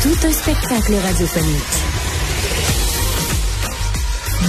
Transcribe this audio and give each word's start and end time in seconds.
Tout 0.00 0.14
un 0.22 0.32
spectacle 0.32 0.94
radiophonique. 0.94 1.58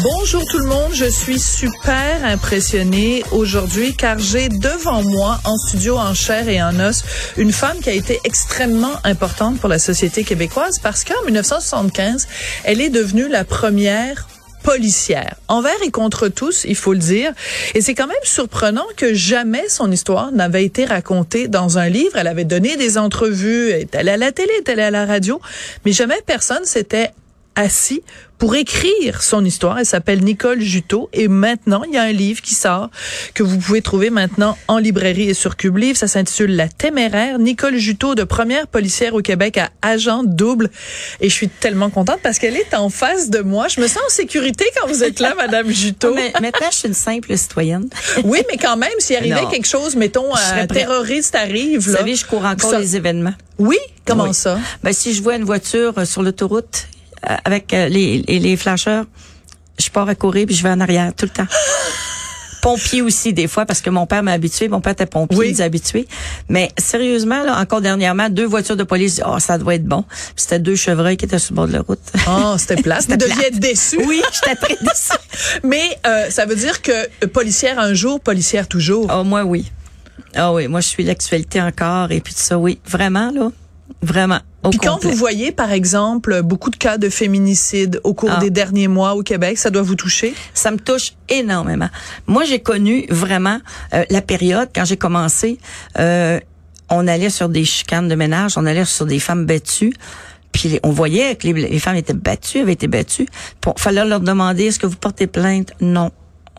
Bonjour 0.03 0.45
tout 0.45 0.59
le 0.59 0.67
monde, 0.67 0.91
je 0.94 1.05
suis 1.05 1.39
super 1.39 2.23
impressionnée 2.23 3.23
aujourd'hui 3.31 3.95
car 3.95 4.20
j'ai 4.20 4.48
devant 4.48 5.02
moi 5.02 5.39
en 5.45 5.58
studio 5.58 5.98
en 5.98 6.13
chair 6.13 6.48
et 6.49 6.62
en 6.62 6.80
os 6.80 7.03
une 7.35 7.52
femme 7.52 7.80
qui 7.80 7.89
a 7.89 7.94
été 7.94 8.20
extrêmement 8.25 8.94
importante 9.03 9.59
pour 9.59 9.70
la 9.70 9.80
société 9.80 10.23
québécoise 10.23 10.77
parce 10.77 11.03
qu'en 11.03 11.25
1975, 11.25 12.27
elle 12.63 12.80
est 12.80 12.91
devenue 12.91 13.27
la 13.27 13.44
première 13.44 14.27
policière, 14.63 15.36
envers 15.48 15.81
et 15.84 15.91
contre 15.91 16.27
tous, 16.27 16.66
il 16.66 16.76
faut 16.76 16.94
le 16.94 17.00
dire. 17.00 17.31
Et 17.76 17.81
c'est 17.81 17.95
quand 17.95 18.08
même 18.08 18.17
surprenant 18.23 18.86
que 18.95 19.13
jamais 19.13 19.67
son 19.70 19.91
histoire 19.91 20.31
n'avait 20.31 20.66
été 20.66 20.86
racontée 20.86 21.48
dans 21.48 21.77
un 21.77 21.90
livre. 21.90 22.17
Elle 22.17 22.27
avait 22.27 22.45
donné 22.45 22.77
des 22.77 22.98
entrevues, 22.98 23.70
elle 23.70 23.81
est 23.81 23.95
allée 23.95 24.12
à 24.12 24.17
la 24.17 24.31
télé, 24.31 24.52
elle 24.53 24.59
est 24.59 24.70
allée 24.70 24.84
à 24.84 24.91
la 24.91 25.05
radio, 25.05 25.41
mais 25.86 25.91
jamais 25.91 26.20
personne 26.26 26.66
s'était 26.66 27.11
assis 27.55 28.02
pour 28.38 28.55
écrire 28.55 29.22
son 29.22 29.44
histoire. 29.44 29.80
Elle 29.80 29.86
s'appelle 29.86 30.23
Nicole 30.23 30.61
Juteau 30.61 31.09
et 31.11 31.28
maintenant, 31.28 31.83
il 31.86 31.94
y 31.94 31.97
a 31.97 32.03
un 32.03 32.14
livre 32.14 32.42
qui 32.42 32.55
sort 32.55 32.89
que 33.33 33.44
vous 33.44 33.58
pouvez 33.58 33.81
trouver 33.81 34.09
maintenant 34.11 34.58
en 34.69 34.78
librairie 34.78 35.30
et 35.30 35.33
sur 35.33 35.58
Cube 35.58 35.75
Livre. 35.75 35.97
Ça 35.97 36.08
s'intitule 36.08 36.55
La 36.55 36.70
téméraire. 36.70 37.38
Nicole 37.38 37.75
Juteau, 37.75 38.16
de 38.16 38.23
première 38.23 38.67
policière 38.67 39.14
au 39.14 39.22
Québec 39.22 39.58
à 39.58 39.70
agent 39.81 40.23
double. 40.23 40.70
Et 41.20 41.27
je 41.30 41.33
suis 41.33 41.50
tellement 41.50 41.89
contente 41.89 42.20
parce 42.23 42.39
qu'elle 42.39 42.55
est 42.55 42.73
en 42.73 42.89
face 42.89 43.30
de 43.30 43.39
moi. 43.42 43.67
Je 43.67 43.81
me 43.81 43.88
sens 43.88 44.03
en 44.05 44.09
sécurité 44.09 44.64
quand 44.80 44.88
vous 44.88 45.03
êtes 45.03 45.20
là, 45.20 45.33
Madame 45.36 45.70
Juteau. 45.70 46.14
Mais 46.16 46.31
maintenant, 46.42 46.67
je 46.72 46.77
suis 46.77 46.88
une 46.88 46.94
simple 46.94 47.36
citoyenne. 47.38 47.89
oui, 48.23 48.39
mais 48.50 48.58
quand 48.58 48.77
même, 48.77 48.89
s'il 49.00 49.17
arrivait 49.17 49.42
Non. 49.42 49.50
quelque 49.50 49.67
chose, 49.67 49.97
mettons, 49.97 50.33
un 50.33 50.66
terroriste 50.66 51.36
arrive, 51.36 51.81
Vous 51.81 51.95
savez, 51.95 52.16
je 52.16 52.25
cours 52.25 52.45
encore 52.45 52.72
Ça- 52.72 52.80
les 52.80 52.95
événements. 52.95 53.33
Oui? 53.58 53.77
Comment 54.05 54.23
Oui. 54.30 54.33
ça? 54.33 54.58
Ben, 54.81 54.94
si 54.94 55.14
je 55.14 55.22
vois 55.22 55.36
une 55.36 55.44
voiture 55.44 55.94
euh, 55.97 56.05
sur 56.05 56.23
l'autoroute 56.23 56.88
avec 57.23 57.73
euh, 57.73 57.88
les, 57.89 58.23
les, 58.28 58.39
les 58.39 58.58
flasheurs, 58.58 59.06
je 59.80 59.89
pars 59.89 60.08
à 60.09 60.16
courir 60.16 60.45
puis 60.45 60.56
je 60.56 60.64
vais 60.64 60.70
en 60.70 60.80
arrière 60.80 61.14
tout 61.16 61.26
le 61.26 61.31
temps. 61.31 61.48
Pompier 62.61 63.02
aussi 63.02 63.31
des 63.31 63.48
fois 63.48 63.66
parce 63.66 63.80
que 63.80 63.89
mon 63.89 64.06
père 64.06 64.22
m'a 64.22 64.34
habitué, 64.34 64.67
mon 64.67 64.81
père 64.81 64.92
était 64.92 65.06
pompier, 65.06 65.38
Oui. 65.38 65.48
il 65.48 65.53
nous 65.53 65.61
a 65.61 65.64
habitués. 65.64 66.06
Mais 66.50 66.70
sérieusement 66.78 67.42
là, 67.44 67.58
encore 67.58 67.80
dernièrement, 67.80 68.28
deux 68.30 68.45
voitures 68.45 68.76
de 68.76 68.84
police, 68.84 69.22
oh 69.26 69.39
ça 69.39 69.58
doit 69.58 69.76
être 69.76 69.86
bon. 69.86 70.03
C'était 70.36 70.59
deux 70.59 70.76
chevreuils 70.76 71.16
qui 71.16 71.23
étaient 71.23 71.39
sur 71.39 71.53
le 71.53 71.56
bord 71.56 71.67
de 71.70 71.72
la 71.73 71.80
route. 71.81 72.02
Oh, 72.28 72.56
c'était 72.58 72.76
plat. 72.81 73.00
Vous 73.08 73.16
deviez 73.16 73.52
déçu. 73.52 73.98
oui, 74.06 74.22
j'étais 74.33 74.56
très 74.56 74.76
déçue. 74.81 75.61
Mais 75.64 75.98
euh, 76.06 76.30
ça 76.30 76.45
veut 76.45 76.58
dire 76.58 76.81
que 76.81 76.92
euh, 76.92 77.28
policière 77.31 77.80
un 77.80 77.94
jour, 77.94 78.20
policière 78.20 78.67
toujours. 78.67 79.08
Oh 79.09 79.23
moi 79.23 79.44
oui. 79.45 79.72
Ah 80.36 80.52
oui, 80.52 80.67
moi 80.67 80.81
je 80.81 80.89
suis 80.89 81.06
l'actualité 81.06 81.61
encore 81.61 82.11
et 82.11 82.20
puis 82.20 82.33
tout 82.33 82.42
ça 82.42 82.59
oui, 82.59 82.78
vraiment 82.86 83.31
là, 83.31 83.52
vraiment. 84.02 84.39
Puis 84.69 84.79
quand 84.79 85.02
vous 85.03 85.11
voyez, 85.13 85.52
par 85.52 85.71
exemple, 85.71 86.41
beaucoup 86.43 86.69
de 86.69 86.75
cas 86.75 86.97
de 86.97 87.09
féminicide 87.09 88.02
au 88.03 88.13
cours 88.13 88.29
Ah. 88.33 88.39
des 88.39 88.49
derniers 88.49 88.88
mois 88.89 89.15
au 89.15 89.23
Québec, 89.23 89.57
ça 89.57 89.69
doit 89.69 89.81
vous 89.81 89.95
toucher? 89.95 90.33
ça 90.53 90.69
me 90.71 90.77
touche 90.77 91.14
énormément. 91.30 91.89
Moi, 92.27 92.43
j'ai 92.43 92.59
connu 92.59 93.05
vraiment 93.09 93.59
euh, 93.93 94.03
la 94.09 94.21
période 94.21 94.69
quand 94.75 94.86
j'ai 94.86 94.98
commencé. 94.98 95.58
euh, 95.98 96.39
on 96.89 97.08
allait 97.08 97.30
sur 97.30 97.49
des 97.49 97.65
chicanes 97.65 98.08
de 98.08 98.15
ménage, 98.15 98.58
on 98.58 98.65
allait 98.65 98.83
sur 98.86 99.05
des 99.05 99.19
femmes 99.19 99.45
battues. 99.45 99.93
Puis 100.52 100.80
on 100.81 100.89
voyait 100.89 101.36
que 101.36 101.45
les, 101.48 101.53
les 101.53 101.80
femmes 101.80 101.95
étaient 101.98 102.14
battues, 102.14 102.59
avaient 102.61 102.73
été 102.73 102.87
battues. 102.87 103.27
Il 103.65 103.73
fallait 103.77 104.03
leur 104.03 104.19
demander 104.19 104.65
est-ce 104.65 104.80
que 104.80 104.87
vous 104.87 104.95
portez 104.98 105.27
plainte? 105.27 105.71
Non, 105.81 106.11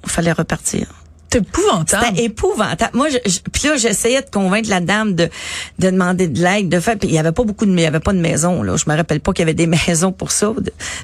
il 0.05 0.10
fallait 0.10 0.31
repartir. 0.33 0.87
C'est 1.33 1.39
épouvantable. 1.39 2.07
C'était 2.09 2.25
épouvantable. 2.25 2.91
Moi, 2.97 3.09
je, 3.09 3.19
je- 3.31 3.39
puis 3.53 3.69
là, 3.69 3.77
j'essayais 3.77 4.21
de 4.23 4.31
convaincre 4.31 4.69
la 4.69 4.81
dame 4.81 5.15
de, 5.15 5.29
de 5.79 5.91
demander 5.91 6.27
de 6.29 6.43
l'aide, 6.43 6.69
de 6.69 6.81
faire. 6.81 6.99
Puis 6.99 7.09
il 7.09 7.15
y 7.15 7.19
avait 7.19 7.33
pas 7.33 7.45
beaucoup 7.45 7.67
de, 7.67 7.71
il 7.73 7.81
y 7.81 7.87
avait 7.87 8.01
pas 8.01 8.13
de 8.13 8.19
maison 8.19 8.63
là. 8.63 8.77
Je 8.77 8.85
me 8.91 8.97
rappelle 8.97 9.21
pas 9.21 9.33
qu'il 9.33 9.43
y 9.43 9.45
avait 9.45 9.55
des 9.55 9.67
maisons 9.89 10.13
pour 10.13 10.33
ça. 10.33 10.53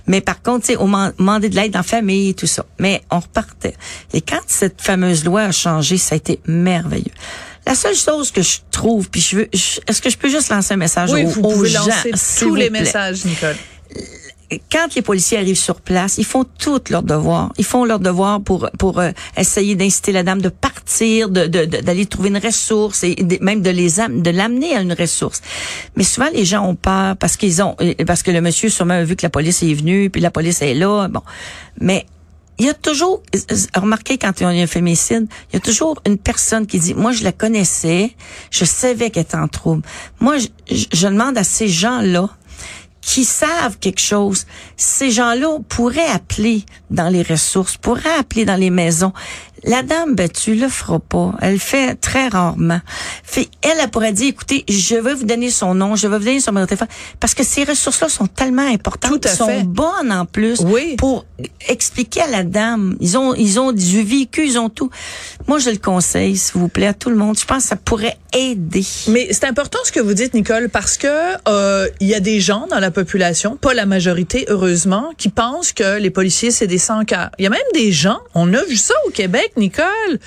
Mais 0.06 0.20
par 0.20 0.42
contre, 0.42 0.66
tu 0.66 0.72
sais, 0.72 0.78
on 0.80 0.88
m'a 0.88 1.12
demandé 1.12 1.48
de 1.48 1.54
l'aide 1.54 1.76
en 1.76 1.82
famille, 1.82 2.34
tout 2.34 2.46
ça. 2.46 2.64
Mais 2.80 3.02
on 3.10 3.20
repartait. 3.20 3.74
Et 4.12 4.20
quand 4.20 4.40
cette 4.46 4.80
fameuse 4.82 5.24
loi 5.24 5.42
a 5.42 5.52
changé, 5.52 5.96
ça 5.98 6.14
a 6.14 6.16
été 6.16 6.40
merveilleux. 6.46 7.12
La 7.66 7.74
seule 7.74 7.96
chose 7.96 8.30
que 8.30 8.42
je 8.42 8.58
trouve, 8.70 9.08
puis 9.10 9.20
je 9.20 9.36
veux, 9.36 9.48
est-ce 9.52 10.00
que 10.00 10.08
je 10.10 10.16
peux 10.16 10.28
juste 10.28 10.50
lancer 10.50 10.74
un 10.74 10.76
message 10.76 11.10
oui, 11.12 11.24
aux, 11.24 11.28
vous 11.28 11.40
aux 11.42 11.50
pouvez 11.52 11.68
gens, 11.68 11.86
lancer 11.86 12.12
tous 12.38 12.54
les 12.54 12.70
plaît? 12.70 12.80
messages, 12.80 13.24
Nicole. 13.24 13.56
Quand 14.70 14.94
les 14.94 15.02
policiers 15.02 15.38
arrivent 15.38 15.58
sur 15.58 15.80
place, 15.80 16.18
ils 16.18 16.24
font 16.24 16.44
tout 16.44 16.80
leur 16.90 17.02
devoir. 17.02 17.52
Ils 17.58 17.64
font 17.64 17.84
leur 17.84 17.98
devoir 17.98 18.40
pour 18.40 18.68
pour 18.78 19.00
euh, 19.00 19.10
essayer 19.36 19.74
d'inciter 19.74 20.12
la 20.12 20.22
dame 20.22 20.40
de 20.40 20.48
partir, 20.48 21.28
de 21.28 21.46
de- 21.46 21.64
de- 21.64 21.80
d'aller 21.80 22.06
trouver 22.06 22.28
une 22.28 22.38
ressource 22.38 23.02
et 23.04 23.16
même 23.40 23.60
de 23.62 23.70
les 23.70 23.90
de 24.08 24.30
l'amener 24.30 24.74
à 24.76 24.80
une 24.82 24.92
ressource. 24.92 25.40
Mais 25.96 26.04
souvent 26.04 26.28
les 26.32 26.44
gens 26.44 26.64
ont 26.66 26.76
peur 26.76 27.16
parce 27.16 27.36
qu'ils 27.36 27.60
ont 27.62 27.76
parce 28.06 28.22
que 28.22 28.30
le 28.30 28.40
monsieur 28.40 28.68
sûrement 28.68 28.94
a 28.94 29.04
vu 29.04 29.16
que 29.16 29.24
la 29.24 29.30
police 29.30 29.62
est 29.62 29.74
venue 29.74 30.10
puis 30.10 30.20
la 30.20 30.30
police 30.30 30.62
est 30.62 30.74
là. 30.74 31.08
Bon, 31.08 31.22
mais 31.80 32.06
il 32.58 32.64
y 32.64 32.70
a 32.70 32.74
toujours, 32.74 33.22
remarquez 33.74 34.16
quand 34.16 34.40
il 34.40 34.44
y 34.44 34.46
a 34.46 34.48
un 34.62 34.66
fémicide, 34.66 35.26
il 35.50 35.54
y 35.54 35.56
a 35.58 35.60
toujours 35.60 36.00
une 36.06 36.16
personne 36.16 36.66
qui 36.66 36.78
dit, 36.78 36.94
moi 36.94 37.12
je 37.12 37.22
la 37.22 37.32
connaissais, 37.32 38.14
je 38.50 38.64
savais 38.64 39.10
qu'elle 39.10 39.24
était 39.24 39.36
en 39.36 39.46
trouble. 39.48 39.82
Moi, 40.20 40.36
je- 40.38 40.86
je 40.90 41.06
demande 41.06 41.36
à 41.36 41.44
ces 41.44 41.68
gens-là 41.68 42.30
qui 43.06 43.24
savent 43.24 43.78
quelque 43.78 44.00
chose, 44.00 44.46
ces 44.76 45.12
gens-là 45.12 45.58
pourraient 45.68 46.08
appeler 46.08 46.64
dans 46.90 47.08
les 47.08 47.22
ressources, 47.22 47.76
pourraient 47.76 48.16
appeler 48.18 48.44
dans 48.44 48.56
les 48.56 48.70
maisons. 48.70 49.12
La 49.64 49.82
dame 49.82 50.14
battue 50.14 50.54
le 50.54 50.68
fera 50.68 51.00
pas. 51.00 51.32
Elle 51.40 51.54
le 51.54 51.58
fait 51.58 51.94
très 51.96 52.28
rarement. 52.28 52.80
Fait, 53.24 53.48
elle, 53.62 53.78
elle 53.82 53.90
pourrait 53.90 54.12
dire, 54.12 54.28
écoutez, 54.28 54.64
je 54.68 54.94
vais 54.96 55.14
vous 55.14 55.24
donner 55.24 55.50
son 55.50 55.74
nom, 55.74 55.96
je 55.96 56.06
vais 56.06 56.18
vous 56.18 56.24
donner 56.24 56.40
son 56.40 56.50
numéro 56.52 56.66
de 56.66 56.68
téléphone, 56.68 56.88
parce 57.18 57.34
que 57.34 57.42
ces 57.42 57.64
ressources-là 57.64 58.08
sont 58.08 58.26
tellement 58.26 58.68
importantes, 58.68 59.20
Tout 59.22 59.28
à 59.28 59.32
sont 59.34 59.46
fait. 59.48 59.62
bonnes 59.64 60.12
en 60.12 60.24
plus 60.24 60.60
Oui. 60.60 60.94
pour 60.98 61.24
expliquer 61.68 62.22
à 62.22 62.26
la 62.28 62.44
dame. 62.44 62.96
Ils 63.00 63.16
ont, 63.18 63.34
ils 63.34 63.58
ont 63.58 63.72
du 63.72 64.02
vécu, 64.02 64.46
ils 64.46 64.58
ont 64.58 64.68
tout. 64.68 64.90
Moi, 65.48 65.58
je 65.58 65.70
le 65.70 65.78
conseille, 65.78 66.36
s'il 66.36 66.60
vous 66.60 66.68
plaît, 66.68 66.88
à 66.88 66.94
tout 66.94 67.10
le 67.10 67.16
monde. 67.16 67.36
Je 67.38 67.44
pense 67.44 67.62
que 67.64 67.68
ça 67.70 67.76
pourrait 67.76 68.18
aider. 68.34 68.84
Mais 69.08 69.28
c'est 69.32 69.44
important 69.46 69.78
ce 69.84 69.90
que 69.90 70.00
vous 70.00 70.14
dites, 70.14 70.34
Nicole, 70.34 70.68
parce 70.68 70.96
que 70.96 71.08
euh, 71.48 71.88
il 72.00 72.06
y 72.06 72.14
a 72.14 72.20
des 72.20 72.40
gens 72.40 72.66
dans 72.70 72.78
la 72.78 72.90
population, 72.96 73.56
pas 73.56 73.74
la 73.74 73.86
majorité, 73.86 74.46
heureusement, 74.48 75.12
qui 75.18 75.28
pensent 75.28 75.72
que 75.72 75.98
les 75.98 76.10
policiers 76.10 76.50
c'est 76.50 76.66
des 76.66 76.78
sans-cœurs. 76.78 77.30
Il 77.38 77.44
y 77.44 77.46
a 77.46 77.50
même 77.50 77.60
des 77.74 77.92
gens, 77.92 78.18
on 78.34 78.52
a 78.54 78.64
vu 78.64 78.76
ça 78.76 78.94
au 79.06 79.10
Québec, 79.10 79.52
Nicole, 79.56 80.18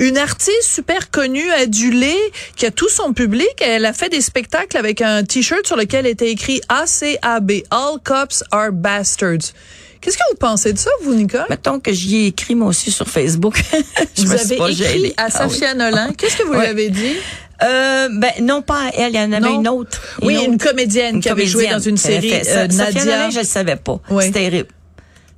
une 0.00 0.18
artiste 0.18 0.64
super 0.64 1.10
connue, 1.10 1.48
adulée, 1.52 2.18
qui 2.56 2.66
a 2.66 2.70
tout 2.70 2.88
son 2.88 3.12
public. 3.12 3.48
Elle 3.60 3.84
a 3.86 3.92
fait 3.92 4.08
des 4.08 4.20
spectacles 4.20 4.76
avec 4.76 5.00
un 5.00 5.22
t-shirt 5.24 5.66
sur 5.66 5.76
lequel 5.76 6.06
était 6.06 6.30
écrit 6.30 6.60
ACAB, 6.68 7.52
All 7.70 7.98
Cops 8.04 8.42
Are 8.50 8.72
Bastards. 8.72 9.52
Qu'est-ce 10.00 10.16
que 10.16 10.22
vous 10.30 10.36
pensez 10.38 10.72
de 10.72 10.78
ça, 10.78 10.90
vous, 11.02 11.14
Nicole? 11.14 11.46
Mettons 11.50 11.80
que 11.80 11.92
j'y 11.92 12.16
ai 12.18 12.26
écrit 12.26 12.54
moi 12.54 12.68
aussi 12.68 12.90
sur 12.92 13.08
Facebook. 13.08 13.60
je 14.16 14.22
vous 14.22 14.32
me 14.32 14.36
suis 14.36 14.46
avez 14.46 14.56
pas 14.56 14.70
écrit 14.70 14.84
gênée. 14.84 15.14
à 15.16 15.24
Ah 15.32 15.46
oui. 15.46 15.50
Safia 15.54 15.74
Nolan. 15.74 16.12
Qu'est-ce 16.16 16.36
que 16.36 16.42
vous 16.44 16.52
lui 16.52 16.58
Ouais. 16.60 16.68
avez 16.68 16.90
dit? 16.90 17.14
Euh, 17.62 18.08
ben 18.12 18.30
non 18.42 18.62
pas 18.62 18.90
elle, 18.96 19.12
il 19.12 19.16
y 19.16 19.18
en 19.20 19.32
avait 19.32 19.40
Non? 19.40 19.60
une 19.60 19.68
autre. 19.68 20.00
Oui, 20.22 20.36
autre. 20.36 20.46
une 20.46 20.58
comédienne 20.58 21.16
Une 21.16 21.20
qui 21.20 21.28
avait 21.28 21.46
joué 21.46 21.68
dans 21.68 21.78
une 21.80 21.96
série, 21.96 22.30
fait 22.30 22.48
euh, 22.48 22.66
Nadia. 22.68 23.30
Je 23.30 23.38
le 23.40 23.44
savais 23.44 23.76
pas. 23.76 23.98
Oui. 24.10 24.24
C'est 24.26 24.32
terrible. 24.32 24.68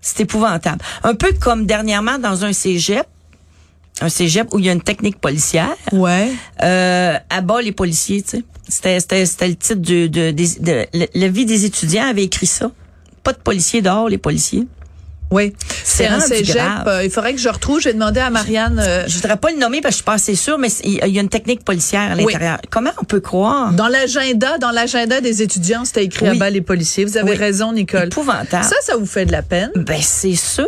C'est 0.03 0.21
épouvantable. 0.21 0.79
Un 1.03 1.15
peu 1.15 1.33
comme 1.41 1.67
dernièrement 1.67 2.19
dans 2.19 2.45
un 2.45 2.53
cégep, 2.53 3.07
un 4.03 4.09
cégep 4.09 4.53
où 4.53 4.59
il 4.59 4.67
y 4.67 4.69
a 4.69 4.73
une 4.73 4.83
technique 4.83 5.19
policière. 5.19 5.75
Ouais. 5.93 6.31
Euh, 6.63 7.17
à 7.29 7.41
bas 7.41 7.61
les 7.63 7.73
policiers, 7.73 8.23
tu 8.23 8.29
sais. 8.39 8.45
C'était, 8.69 9.01
c'était, 9.01 9.27
c'était 9.27 9.49
le 9.49 9.57
titre 9.57 9.75
de, 9.81 10.07
de, 10.07 10.31
des- 10.31 10.59
de- 10.61 10.87
le- 10.95 11.07
la 11.15 11.29
vie 11.29 11.45
des 11.45 11.65
étudiants 11.65 12.05
avait 12.05 12.25
écrit 12.25 12.47
ça. 12.47 12.71
Pas 13.25 13.33
de 13.33 13.39
policiers 13.39 13.83
dehors, 13.83 14.09
les 14.09 14.17
policiers. 14.19 14.67
Oui. 15.31 15.55
C'est 15.85 16.07
un 16.07 16.19
cégep. 16.21 16.57
grave. 16.57 16.89
euh, 16.89 17.05
il 17.05 17.11
faudrait 17.11 17.35
que 17.35 17.41
je 17.41 17.49
retrouve. 17.49 17.79
Je 17.81 17.89
vais 17.89 17.95
demander 17.95 18.21
à 18.21 18.31
Marianne. 18.31 18.81
euh, 18.85 19.05
Je 19.07 19.15
voudrais 19.17 19.37
pas 19.37 19.51
le 19.51 19.59
nommer 19.59 19.81
parce 19.81 19.93
que 19.93 19.95
je 19.95 19.97
suis 19.99 20.05
pas 20.05 20.15
assez 20.15 20.35
sûre, 20.35 20.59
mais 20.59 20.69
il 20.85 20.95
y 21.07 21.19
a 21.19 21.21
une 21.23 21.29
technique 21.29 21.65
policière 21.65 22.13
à 22.13 22.17
Oui. 22.17 22.25
l'intérieur. 22.33 22.59
Comment 22.71 22.91
on 23.01 23.05
peut 23.05 23.21
croire? 23.21 23.73
dans 23.73 23.89
l'agenda, 23.89 24.59
dans 24.59 24.71
l'agenda 24.71 25.21
des 25.21 25.43
étudiants, 25.43 25.85
c'était 25.85 26.05
écrit 26.05 26.27
à 26.29 26.33
Oui. 26.33 26.39
bas 26.39 26.51
les 26.51 26.61
policiers. 26.63 27.05
Vous 27.05 27.17
avez 27.17 27.31
Oui. 27.33 27.37
raison, 27.37 27.73
Nicole. 27.73 28.07
Épouvantable. 28.07 28.65
Ça, 28.65 28.77
ça 28.83 28.97
vous 28.97 29.07
fait 29.07 29.25
de 29.27 29.33
la 29.33 29.43
peine? 29.43 29.71
Ben 29.77 30.01
c'est 30.03 30.35
sûr, 30.35 30.67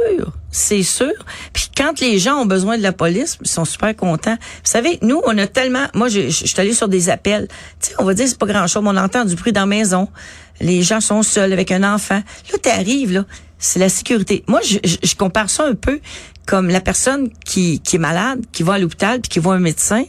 c'est 0.50 0.82
sûr. 0.84 1.12
Puis 1.52 1.68
quand 1.76 1.98
les 2.00 2.18
gens 2.18 2.36
ont 2.36 2.46
besoin 2.46 2.78
de 2.78 2.82
la 2.82 2.92
police, 2.92 3.38
ils 3.42 3.48
sont 3.48 3.64
super 3.64 3.96
contents. 3.96 4.36
Vous 4.40 4.70
savez, 4.70 4.98
nous, 5.02 5.20
on 5.26 5.36
a 5.38 5.46
tellement... 5.46 5.86
Moi, 5.94 6.08
je, 6.08 6.28
je, 6.28 6.46
suis 6.46 6.54
allée 6.60 6.74
sur 6.74 6.88
des 6.88 7.10
appels. 7.10 7.48
Tu 7.80 7.90
sais, 7.90 7.94
on 7.98 8.04
va 8.04 8.14
dire, 8.14 8.28
c'est 8.28 8.38
pas 8.38 8.46
grand-chose, 8.46 8.82
mais 8.84 8.90
on 8.90 8.96
entend 8.96 9.24
du 9.24 9.34
bruit 9.34 9.52
dans 9.52 9.62
la 9.62 9.66
maison. 9.66 10.08
Les 10.62 10.82
gens 10.82 11.00
sont 11.00 11.22
seuls 11.22 11.52
avec 11.52 11.70
un 11.70 11.82
enfant. 11.82 12.22
Là, 12.52 12.58
t'arrives, 12.58 13.12
là, 13.12 13.26
c'est 13.58 13.78
la 13.78 13.88
sécurité. 13.88 14.44
Moi, 14.46 14.60
je, 14.62 15.14
compare 15.16 15.50
ça 15.50 15.66
un 15.66 15.74
peu 15.74 16.00
comme 16.46 16.68
la 16.68 16.80
personne 16.80 17.30
qui, 17.44 17.80
qui 17.80 17.96
est 17.96 17.98
malade, 17.98 18.40
qui 18.52 18.62
va 18.62 18.74
à 18.74 18.78
l'hôpital, 18.78 19.20
puis 19.20 19.28
qui 19.28 19.38
voit 19.38 19.54
un 19.54 19.60
médecin 19.60 20.04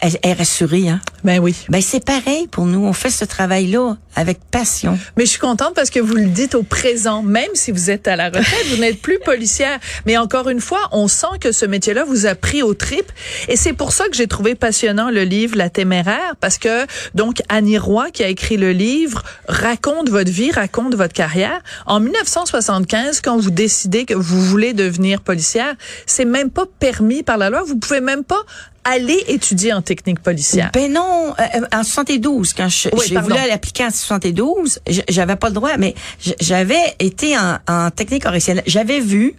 elle, 0.00 0.18
est 0.22 0.32
rassurée, 0.34 0.88
hein? 0.88 1.00
Ben 1.24 1.40
oui. 1.40 1.56
Ben 1.68 1.80
c'est 1.80 2.04
pareil 2.04 2.46
pour 2.48 2.66
nous. 2.66 2.84
On 2.84 2.92
fait 2.92 3.10
ce 3.10 3.24
travail-là 3.24 3.96
avec 4.14 4.38
passion. 4.50 4.98
Mais 5.16 5.24
je 5.24 5.30
suis 5.30 5.40
contente 5.40 5.74
parce 5.74 5.90
que 5.90 6.00
vous 6.00 6.14
le 6.14 6.26
dites 6.26 6.54
au 6.54 6.62
présent, 6.62 7.22
même 7.22 7.48
si 7.54 7.72
vous 7.72 7.90
êtes 7.90 8.06
à 8.06 8.14
la 8.14 8.26
retraite, 8.26 8.66
vous 8.70 8.76
n'êtes 8.76 9.00
plus 9.00 9.18
policière. 9.18 9.78
Mais 10.04 10.16
encore 10.16 10.48
une 10.48 10.60
fois, 10.60 10.80
on 10.92 11.08
sent 11.08 11.38
que 11.40 11.52
ce 11.52 11.66
métier-là 11.66 12.04
vous 12.04 12.26
a 12.26 12.34
pris 12.34 12.62
au 12.62 12.74
trip. 12.74 13.10
Et 13.48 13.56
c'est 13.56 13.72
pour 13.72 13.92
ça 13.92 14.08
que 14.08 14.16
j'ai 14.16 14.26
trouvé 14.26 14.54
passionnant 14.54 15.10
le 15.10 15.22
livre 15.24 15.56
La 15.56 15.70
Téméraire, 15.70 16.34
parce 16.40 16.58
que 16.58 16.86
donc 17.14 17.42
Annie 17.48 17.78
Roy, 17.78 18.10
qui 18.10 18.22
a 18.22 18.28
écrit 18.28 18.56
le 18.56 18.72
livre, 18.72 19.22
raconte 19.48 20.08
votre 20.08 20.30
vie, 20.30 20.50
raconte 20.50 20.94
votre 20.94 21.14
carrière. 21.14 21.60
En 21.86 22.00
1975, 22.00 23.20
quand 23.22 23.38
vous 23.38 23.50
décidez 23.50 24.04
que 24.04 24.14
vous 24.14 24.42
voulez 24.42 24.74
devenir 24.74 25.20
policière, 25.22 25.74
c'est 26.06 26.24
même 26.24 26.50
pas 26.50 26.66
permis 26.78 27.22
par 27.22 27.38
la 27.38 27.50
loi. 27.50 27.62
Vous 27.62 27.76
pouvez 27.76 28.00
même 28.00 28.24
pas 28.24 28.42
aller 28.86 29.22
étudier 29.26 29.72
en 29.72 29.82
technique 29.82 30.20
policière. 30.20 30.70
Ben 30.72 30.92
non, 30.92 31.34
euh, 31.38 31.60
en 31.72 31.82
72, 31.82 32.52
quand 32.52 32.68
je, 32.68 32.88
j'ai 33.06 33.16
voulu 33.18 33.34
l'appliquer 33.34 33.84
en 33.84 33.90
72, 33.90 34.80
j'avais 35.08 35.36
pas 35.36 35.48
le 35.48 35.54
droit, 35.54 35.76
mais 35.76 35.94
j'avais 36.40 36.94
été 37.00 37.36
en, 37.36 37.58
en 37.68 37.90
technique 37.90 38.22
correctionnelle. 38.22 38.64
J'avais 38.66 39.00
vu 39.00 39.34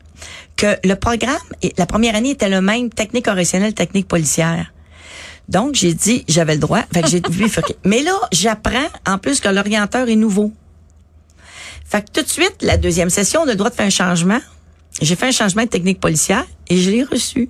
que 0.58 0.78
le 0.84 0.96
programme, 0.96 1.38
la 1.78 1.86
première 1.86 2.16
année 2.16 2.32
était 2.32 2.50
le 2.50 2.62
même, 2.62 2.90
technique 2.90 3.26
correctionnelle, 3.26 3.74
technique 3.74 4.08
policière. 4.08 4.74
Donc, 5.48 5.76
j'ai 5.76 5.94
dit, 5.94 6.26
j'avais 6.28 6.56
le 6.56 6.60
droit. 6.60 6.82
Fait 6.94 7.02
que 7.02 7.08
j'ai 7.08 7.22
mais 7.86 8.02
là, 8.02 8.16
j'apprends, 8.34 8.90
en 9.08 9.18
plus, 9.18 9.40
que 9.40 9.48
l'orienteur 9.48 10.10
est 10.10 10.16
nouveau. 10.18 10.52
Fait 11.86 12.02
que 12.02 12.12
tout 12.12 12.22
de 12.22 12.30
suite, 12.30 12.58
la 12.62 12.76
deuxième 12.76 13.10
session, 13.10 13.42
on 13.42 13.48
a 13.48 13.52
le 13.52 13.56
droit 13.56 13.70
de 13.70 13.76
faire 13.76 13.86
un 13.86 13.92
changement. 13.92 14.40
J'ai 15.02 15.16
fait 15.16 15.28
un 15.28 15.32
changement 15.32 15.64
de 15.64 15.70
technique 15.70 16.02
policière 16.02 16.46
et 16.68 16.76
je 16.76 16.92
l'ai 16.92 17.04
reçu. 17.04 17.50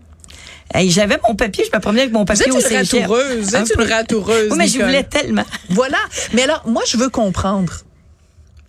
Hey, 0.73 0.89
j'avais 0.89 1.17
mon 1.27 1.35
papier, 1.35 1.63
je 1.65 1.75
me 1.75 1.81
promenais 1.81 2.01
avec 2.03 2.13
mon 2.13 2.25
papier 2.25 2.49
vous 2.49 2.57
êtes 2.57 2.71
une 2.71 2.99
ratoureuse, 2.99 3.49
vous 3.49 3.55
êtes 3.55 3.73
une 3.75 3.83
ratoureuse. 3.83 4.51
Oui, 4.51 4.57
mais 4.57 4.67
je 4.67 4.81
voulais 4.81 5.03
tellement. 5.03 5.45
Voilà. 5.69 5.97
Mais 6.33 6.43
alors, 6.43 6.63
moi, 6.67 6.83
je 6.87 6.97
veux 6.97 7.09
comprendre. 7.09 7.73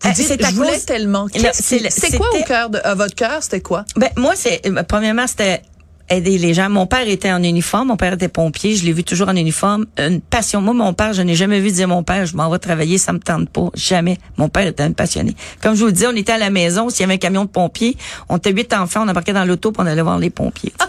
Vous 0.02 0.12
dites, 0.12 0.46
je 0.46 0.55
voulais 0.55 0.78
tellement. 0.78 1.26
C'est 1.52 2.16
quoi 2.16 2.28
au 2.34 2.43
cœur 2.44 2.70
de 2.70 2.78
à 2.84 2.94
votre 2.94 3.14
cœur, 3.14 3.43
c'était 3.43 3.60
quoi? 3.60 3.84
Ben 3.96 4.10
moi, 4.16 4.34
c'est 4.37 4.64
euh, 4.66 4.82
premièrement, 4.84 5.26
c'était 5.26 5.62
aider 6.10 6.38
les 6.38 6.55
gens. 6.55 6.70
Mon 6.70 6.87
père 6.87 7.06
était 7.08 7.32
en 7.32 7.43
uniforme, 7.43 7.88
mon 7.88 7.96
père 7.96 8.14
était 8.14 8.28
pompier, 8.28 8.76
je 8.76 8.84
l'ai 8.84 8.93
vu 8.93 9.05
toujours 9.05 9.28
en 9.28 9.37
uniforme. 9.37 9.87
Une 9.99 10.20
passion. 10.20 10.60
Moi, 10.60 10.75
mon 10.75 10.94
père, 10.94 11.12
je 11.12 11.22
n'ai 11.22 11.34
jamais 11.34 11.60
vu 11.60 11.70
dire 11.70 11.88
mon 11.88 12.02
père, 12.02 12.26
je 12.26 12.37
m'en 12.37 12.49
vais 12.49 12.58
travailler, 12.58 12.99
ça 12.99 13.12
me 13.12 13.19
tente 13.19 13.49
pas. 13.50 13.69
Jamais. 13.75 14.19
Mon 14.37 14.49
père 14.49 14.66
était 14.66 14.82
un 14.82 14.93
passionné. 14.93 15.34
Comme 15.62 15.75
je 15.75 15.81
vous 15.81 15.87
le 15.87 15.93
dis, 15.93 16.06
on 16.06 16.16
était 16.16 16.32
à 16.32 16.38
la 16.38 16.50
maison, 16.50 16.90
s'il 16.90 17.00
y 17.00 17.05
avait 17.05 17.14
un 17.14 17.19
camion 17.19 17.44
de 17.44 17.50
pompiers, 17.50 17.96
on 18.28 18.37
était 18.37 18.52
huit 18.52 18.72
enfants, 18.72 19.05
on 19.05 19.08
embarquait 19.08 19.32
dans 19.32 19.44
l'auto 19.44 19.72
pour 19.72 19.84
on 19.84 19.87
allait 19.87 20.02
voir 20.02 20.19
les 20.19 20.31
pompiers. 20.31 20.72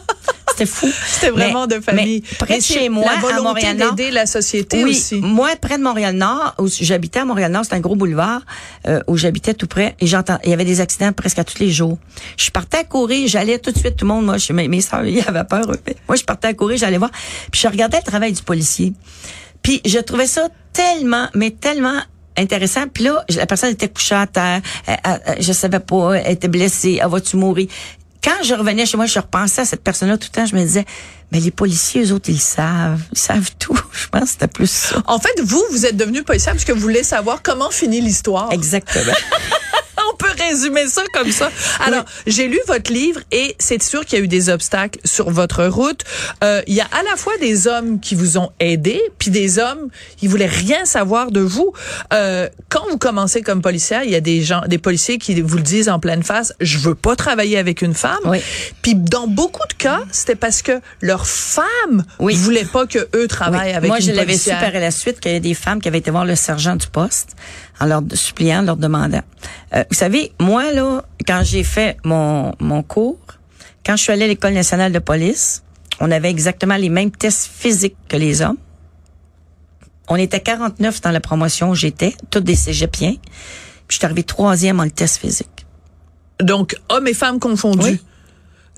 C'était 0.59 0.71
fou. 0.71 0.91
C'était 1.07 1.29
vraiment 1.29 1.67
de 1.67 1.79
famille. 1.79 2.21
près 2.37 2.57
de 2.57 2.63
chez 2.63 2.89
moi, 2.89 3.09
à 3.11 3.41
Montréal-Nord. 3.41 3.93
d'aider 3.93 4.11
la 4.11 4.25
société 4.25 4.83
oui, 4.83 4.91
aussi. 4.91 5.15
Moi, 5.15 5.51
près 5.61 5.77
de 5.77 5.83
Montréal-Nord, 5.83 6.55
où 6.59 6.67
j'habitais 6.67 7.19
à 7.19 7.25
Montréal-Nord, 7.25 7.63
c'est 7.65 7.75
un 7.75 7.79
gros 7.79 7.95
boulevard 7.95 8.41
euh, 8.87 8.99
où 9.07 9.15
j'habitais 9.15 9.53
tout 9.53 9.67
près, 9.67 9.95
et 10.01 10.07
j'entends, 10.07 10.37
il 10.43 10.49
y 10.49 10.53
avait 10.53 10.65
des 10.65 10.81
accidents 10.81 11.13
presque 11.13 11.39
à 11.39 11.45
tous 11.45 11.59
les 11.59 11.69
jours. 11.69 11.97
Je 12.35 12.49
partais 12.51 12.79
à 12.79 12.83
courir, 12.83 13.27
j'allais 13.29 13.57
tout 13.59 13.71
de 13.71 13.77
suite, 13.77 13.95
tout 13.95 14.05
le 14.05 14.13
monde, 14.13 14.25
moi, 14.25 14.37
je, 14.37 14.51
mes, 14.51 14.67
mes 14.67 14.81
soeurs, 14.81 15.05
ils 15.05 15.25
avaient 15.25 15.45
peur. 15.45 15.65
Moi, 16.07 16.17
je 16.17 16.23
partais 16.23 16.49
à 16.49 16.53
courir, 16.53 16.77
j'allais 16.77 16.97
voir, 16.97 17.11
puis 17.51 17.61
je 17.61 17.67
regardais 17.67 17.97
le 17.97 18.03
travail 18.03 18.33
du 18.33 18.41
policier. 18.41 18.93
Puis 19.61 19.81
je 19.85 19.99
trouvais 19.99 20.27
ça 20.27 20.49
tellement, 20.73 21.27
mais 21.35 21.51
tellement 21.51 22.01
intéressant. 22.37 22.87
Puis 22.87 23.03
là, 23.03 23.23
la 23.35 23.45
personne 23.45 23.71
était 23.71 23.89
couchée 23.89 24.15
à 24.15 24.27
terre, 24.27 24.61
je 25.39 25.53
savais 25.53 25.79
pas, 25.79 26.13
elle 26.13 26.33
était 26.33 26.47
blessée, 26.47 26.99
elle 27.01 27.09
va-tu 27.09 27.37
mourir? 27.37 27.67
Quand 28.23 28.43
je 28.43 28.53
revenais 28.53 28.85
chez 28.85 28.97
moi, 28.97 29.05
je 29.05 29.19
repensais 29.19 29.61
à 29.61 29.65
cette 29.65 29.83
personne-là 29.83 30.17
tout 30.17 30.27
le 30.31 30.35
temps, 30.35 30.45
je 30.45 30.55
me 30.55 30.61
disais, 30.61 30.85
mais 31.31 31.39
les 31.39 31.51
policiers, 31.51 32.03
eux 32.05 32.11
autres, 32.11 32.29
ils 32.29 32.39
savent. 32.39 33.01
Ils 33.11 33.19
savent 33.19 33.51
tout. 33.59 33.79
Je 33.91 34.07
pense 34.07 34.23
que 34.23 34.29
c'était 34.29 34.47
plus 34.47 34.69
ça. 34.69 35.03
En 35.05 35.19
fait, 35.19 35.39
vous, 35.43 35.63
vous 35.71 35.85
êtes 35.85 35.95
devenu 35.95 36.23
policier 36.23 36.51
parce 36.51 36.65
que 36.65 36.71
vous 36.71 36.79
voulez 36.79 37.03
savoir 37.03 37.41
comment 37.43 37.69
finit 37.69 38.01
l'histoire. 38.01 38.51
Exactement. 38.51 39.13
Peut 40.29 40.43
résumer 40.43 40.87
ça 40.87 41.03
comme 41.13 41.31
ça. 41.31 41.51
Alors, 41.85 42.05
j'ai 42.27 42.47
lu 42.47 42.59
votre 42.67 42.91
livre 42.91 43.21
et 43.31 43.55
c'est 43.59 43.81
sûr 43.81 44.05
qu'il 44.05 44.19
y 44.19 44.21
a 44.21 44.25
eu 44.25 44.27
des 44.27 44.49
obstacles 44.49 44.99
sur 45.05 45.29
votre 45.29 45.65
route. 45.65 46.03
Euh, 46.43 46.61
il 46.67 46.73
y 46.73 46.81
a 46.81 46.85
à 46.85 47.03
la 47.03 47.15
fois 47.15 47.33
des 47.39 47.67
hommes 47.67 47.99
qui 47.99 48.15
vous 48.15 48.37
ont 48.37 48.51
aidé, 48.59 49.01
puis 49.17 49.31
des 49.31 49.59
hommes 49.59 49.89
qui 50.17 50.27
voulaient 50.27 50.45
rien 50.45 50.85
savoir 50.85 51.31
de 51.31 51.39
vous. 51.39 51.73
Euh, 52.13 52.49
quand 52.69 52.83
vous 52.89 52.97
commencez 52.97 53.41
comme 53.41 53.61
policière, 53.61 54.03
il 54.03 54.11
y 54.11 54.15
a 54.15 54.21
des 54.21 54.41
gens, 54.41 54.61
des 54.67 54.77
policiers 54.77 55.17
qui 55.17 55.39
vous 55.41 55.57
le 55.57 55.63
disent 55.63 55.89
en 55.89 55.99
pleine 55.99 56.23
face, 56.23 56.53
je 56.59 56.77
veux 56.77 56.95
pas 56.95 57.15
travailler 57.15 57.57
avec 57.57 57.81
une 57.81 57.93
femme. 57.93 58.19
Oui. 58.25 58.39
Puis 58.81 58.95
dans 58.95 59.27
beaucoup 59.27 59.67
de 59.67 59.73
cas, 59.73 60.01
c'était 60.11 60.35
parce 60.35 60.61
que 60.61 60.79
leur 61.01 61.25
femme 61.27 62.03
oui. 62.19 62.35
voulait 62.35 62.65
pas 62.65 62.85
que 62.85 63.09
eux 63.15 63.27
travaillent 63.27 63.73
avec 63.73 63.87
Moi, 63.87 63.99
une 63.99 64.05
policière. 64.05 64.15
Moi, 64.15 64.25
je 64.25 64.51
l'avais 64.51 64.65
su 64.65 64.71
par 64.71 64.81
la 64.81 64.91
suite 64.91 65.19
qu'il 65.19 65.31
y 65.31 65.35
a 65.35 65.39
des 65.39 65.53
femmes 65.53 65.81
qui 65.81 65.87
avaient 65.87 65.99
été 65.99 66.11
voir 66.11 66.25
le 66.25 66.35
sergent 66.35 66.75
du 66.75 66.87
poste 66.87 67.35
en 67.79 67.85
leur 67.85 68.01
suppliant, 68.13 68.61
leur 68.61 68.77
demandant. 68.77 69.21
Euh, 69.73 69.83
vous 69.89 69.95
savez, 69.95 70.31
moi, 70.39 70.71
là, 70.71 71.03
quand 71.25 71.41
j'ai 71.43 71.63
fait 71.63 71.97
mon, 72.03 72.53
mon 72.59 72.83
cours, 72.83 73.19
quand 73.85 73.95
je 73.95 74.03
suis 74.03 74.11
allée 74.11 74.25
à 74.25 74.27
l'École 74.27 74.53
nationale 74.53 74.91
de 74.91 74.99
police, 74.99 75.63
on 75.99 76.11
avait 76.11 76.29
exactement 76.29 76.75
les 76.75 76.89
mêmes 76.89 77.11
tests 77.11 77.49
physiques 77.53 77.97
que 78.07 78.17
les 78.17 78.41
hommes. 78.41 78.57
On 80.07 80.15
était 80.15 80.39
49 80.39 81.01
dans 81.01 81.11
la 81.11 81.19
promotion 81.19 81.69
où 81.69 81.75
j'étais, 81.75 82.15
tous 82.31 82.39
des 82.39 82.55
cégepiens. 82.55 83.15
Puis 83.87 83.95
je 83.95 83.95
suis 83.97 84.05
arrivée 84.05 84.23
troisième 84.23 84.79
en 84.79 84.83
le 84.83 84.91
test 84.91 85.17
physique. 85.17 85.65
Donc, 86.41 86.75
hommes 86.89 87.07
et 87.07 87.13
femmes 87.13 87.39
confondus. 87.39 87.83
Oui. 87.83 88.01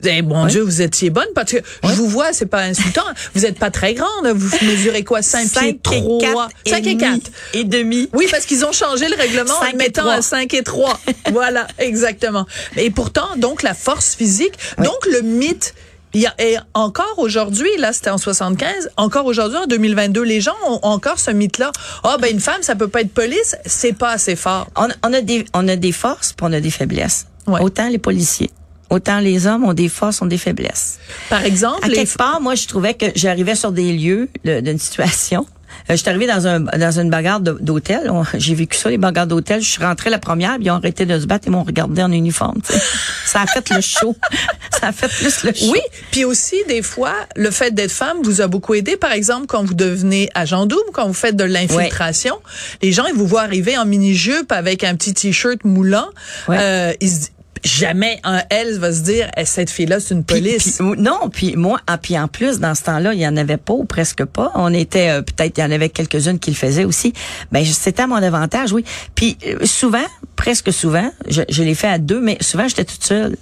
Eh, 0.05 0.21
bon 0.21 0.45
Dieu, 0.45 0.61
vous 0.61 0.81
étiez 0.81 1.09
bonne 1.09 1.27
parce 1.35 1.51
que 1.51 1.57
je 1.83 1.93
vous 1.93 2.07
vois, 2.07 2.33
c'est 2.33 2.45
pas 2.45 2.61
insultant. 2.61 3.03
vous 3.33 3.45
êtes 3.45 3.59
pas 3.59 3.71
très 3.71 3.93
grande. 3.93 4.27
Vous 4.33 4.65
mesurez 4.65 5.03
quoi? 5.03 5.21
5, 5.21 5.47
5 5.47 5.79
pieds 5.79 6.03
3. 6.31 6.49
5 6.67 6.87
et 6.87 6.97
4. 6.97 7.19
Et 7.53 7.63
demi. 7.63 8.09
Oui, 8.13 8.27
parce 8.29 8.45
qu'ils 8.45 8.65
ont 8.65 8.71
changé 8.71 9.07
le 9.09 9.15
règlement 9.15 9.53
en 9.53 9.77
mettant 9.77 10.07
à 10.07 10.21
5 10.21 10.53
et 10.53 10.63
3. 10.63 10.99
voilà, 11.31 11.67
exactement. 11.77 12.45
Et 12.77 12.89
pourtant, 12.89 13.29
donc, 13.37 13.63
la 13.63 13.73
force 13.73 14.15
physique, 14.15 14.53
oui. 14.77 14.85
donc 14.85 15.05
le 15.11 15.21
mythe 15.21 15.73
il 16.13 16.21
y 16.21 16.27
a, 16.27 16.33
et 16.39 16.57
encore 16.73 17.15
aujourd'hui, 17.17 17.69
là, 17.77 17.93
c'était 17.93 18.09
en 18.09 18.17
75, 18.17 18.89
encore 18.97 19.25
aujourd'hui, 19.25 19.57
en 19.57 19.65
2022, 19.65 20.21
les 20.23 20.41
gens 20.41 20.55
ont 20.67 20.79
encore 20.83 21.19
ce 21.19 21.31
mythe-là. 21.31 21.71
Ah, 22.03 22.15
oh, 22.15 22.21
ben, 22.21 22.31
une 22.31 22.41
femme, 22.41 22.61
ça 22.63 22.75
peut 22.75 22.89
pas 22.89 23.01
être 23.01 23.13
police, 23.13 23.55
c'est 23.65 23.93
pas 23.93 24.11
assez 24.11 24.35
fort. 24.35 24.67
On, 24.75 24.89
on, 25.03 25.13
a 25.13 25.21
des, 25.21 25.45
on 25.53 25.67
a 25.69 25.77
des 25.77 25.93
forces, 25.93 26.33
puis 26.33 26.45
on 26.49 26.51
a 26.51 26.59
des 26.59 26.69
faiblesses. 26.69 27.27
Ouais. 27.47 27.61
Autant 27.61 27.87
les 27.87 27.97
policiers. 27.97 28.51
Autant 28.91 29.19
les 29.19 29.47
hommes 29.47 29.63
ont 29.63 29.73
des 29.73 29.87
forces, 29.87 30.21
ont 30.21 30.25
des 30.25 30.37
faiblesses. 30.37 30.99
Par 31.29 31.45
exemple, 31.45 31.79
à 31.81 31.87
quelque 31.87 32.17
part, 32.17 32.41
moi, 32.41 32.55
je 32.55 32.67
trouvais 32.67 32.93
que 32.93 33.05
j'arrivais 33.15 33.55
sur 33.55 33.71
des 33.71 33.93
lieux 33.93 34.27
d'une 34.43 34.77
situation. 34.77 35.47
Euh, 35.89 35.93
je 35.93 35.95
suis 35.95 36.09
arrivée 36.09 36.27
dans 36.27 36.45
un 36.45 36.59
dans 36.59 36.99
une 36.99 37.09
bagarre 37.09 37.39
d'hôtel. 37.39 38.11
J'ai 38.33 38.53
vécu 38.53 38.77
ça, 38.77 38.89
les 38.89 38.97
bagarres 38.97 39.27
d'hôtel. 39.27 39.61
Je 39.61 39.69
suis 39.69 39.81
rentrée 39.81 40.09
la 40.09 40.19
première, 40.19 40.55
puis 40.55 40.65
ils 40.65 40.71
ont 40.71 40.75
arrêté 40.75 41.05
de 41.05 41.17
se 41.17 41.25
battre 41.25 41.47
et 41.47 41.51
m'ont 41.51 41.63
regardé 41.63 42.03
en 42.03 42.11
uniforme. 42.11 42.61
T'sais. 42.61 42.81
Ça 43.25 43.43
a 43.43 43.45
fait 43.47 43.69
le 43.73 43.79
show. 43.79 44.13
Ça 44.77 44.87
a 44.87 44.91
fait 44.91 45.07
plus 45.07 45.43
le 45.43 45.53
show. 45.53 45.71
Oui, 45.71 45.79
puis 46.11 46.25
aussi 46.25 46.57
des 46.67 46.81
fois, 46.81 47.13
le 47.37 47.49
fait 47.49 47.71
d'être 47.71 47.91
femme 47.91 48.17
vous 48.23 48.41
a 48.41 48.47
beaucoup 48.47 48.73
aidé. 48.73 48.97
Par 48.97 49.13
exemple, 49.13 49.45
quand 49.47 49.63
vous 49.63 49.73
devenez 49.73 50.29
agent 50.35 50.65
double, 50.65 50.91
quand 50.91 51.07
vous 51.07 51.13
faites 51.13 51.37
de 51.37 51.45
l'infiltration, 51.45 52.35
ouais. 52.35 52.79
les 52.81 52.91
gens 52.91 53.05
ils 53.05 53.15
vous 53.15 53.27
voient 53.27 53.43
arriver 53.43 53.77
en 53.77 53.85
mini 53.85 54.15
jupe 54.15 54.51
avec 54.51 54.83
un 54.83 54.95
petit 54.95 55.13
t-shirt 55.13 55.63
moulant. 55.63 56.09
Ouais. 56.49 56.57
Euh, 56.59 56.93
ils 56.99 57.09
se 57.09 57.27
jamais 57.63 58.19
un 58.23 58.41
elle 58.49 58.79
va 58.79 58.91
se 58.91 59.01
dire 59.01 59.29
eh, 59.37 59.45
cette 59.45 59.69
fille 59.69 59.85
là 59.85 59.99
c'est 59.99 60.13
une 60.13 60.23
police. 60.23 60.77
Puis, 60.77 60.91
puis, 60.91 61.01
non, 61.01 61.29
puis 61.31 61.55
moi 61.55 61.79
ah, 61.87 61.97
puis 61.97 62.17
en 62.17 62.27
plus 62.27 62.59
dans 62.59 62.75
ce 62.75 62.83
temps-là, 62.83 63.13
il 63.13 63.19
y 63.19 63.27
en 63.27 63.37
avait 63.37 63.57
pas 63.57 63.73
ou 63.73 63.85
presque 63.85 64.25
pas. 64.25 64.51
On 64.55 64.73
était 64.73 65.09
euh, 65.09 65.21
peut-être 65.21 65.57
il 65.57 65.61
y 65.61 65.63
en 65.63 65.71
avait 65.71 65.89
quelques-unes 65.89 66.39
qui 66.39 66.51
le 66.51 66.55
faisaient 66.55 66.85
aussi. 66.85 67.13
Ben 67.51 67.63
c'était 67.65 68.03
à 68.03 68.07
mon 68.07 68.15
avantage, 68.15 68.73
oui. 68.73 68.83
Puis 69.15 69.37
euh, 69.47 69.65
souvent, 69.65 70.05
presque 70.35 70.71
souvent, 70.73 71.11
je, 71.27 71.41
je 71.49 71.63
l'ai 71.63 71.75
fait 71.75 71.87
à 71.87 71.97
deux 71.97 72.21
mais 72.21 72.37
souvent 72.41 72.67
j'étais 72.67 72.85
toute 72.85 73.03
seule. 73.03 73.35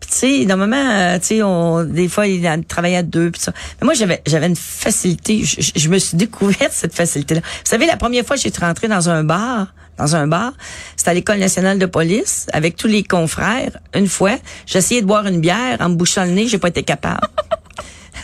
Puis 0.00 0.10
tu 0.10 0.16
sais, 0.16 0.44
normalement, 0.44 0.76
euh, 0.76 1.18
tu 1.18 1.26
sais, 1.26 1.42
on 1.42 1.84
des 1.84 2.08
fois 2.08 2.26
il 2.26 2.64
travaillait 2.66 2.98
à 2.98 3.02
deux 3.02 3.30
puis 3.30 3.40
ça. 3.40 3.52
Mais 3.80 3.86
moi 3.86 3.94
j'avais 3.94 4.22
j'avais 4.26 4.46
une 4.46 4.56
facilité, 4.56 5.42
je, 5.44 5.88
me 5.88 5.98
suis 5.98 6.16
découverte 6.16 6.72
cette 6.72 6.94
facilité 6.94 7.34
là. 7.34 7.40
Vous 7.40 7.70
savez 7.70 7.86
la 7.86 7.96
première 7.96 8.24
fois 8.24 8.36
que 8.36 8.42
j'étais 8.42 8.64
rentrée 8.64 8.88
dans 8.88 9.08
un 9.08 9.24
bar, 9.24 9.74
dans 9.98 10.14
un 10.14 10.26
bar, 10.26 10.52
c'était 10.96 11.10
à 11.10 11.14
l'école 11.14 11.38
nationale 11.38 11.78
de 11.78 11.86
police 11.86 12.46
avec 12.52 12.76
tous 12.76 12.88
les 12.88 13.02
confrères. 13.02 13.78
Une 13.94 14.08
fois, 14.08 14.36
j'essayais 14.66 15.00
de 15.00 15.06
boire 15.06 15.26
une 15.26 15.40
bière 15.40 15.78
en 15.80 15.88
me 15.88 15.94
bouchant 15.94 16.24
le 16.24 16.32
nez, 16.32 16.48
j'ai 16.48 16.58
pas 16.58 16.68
été 16.68 16.82
capable. 16.82 17.20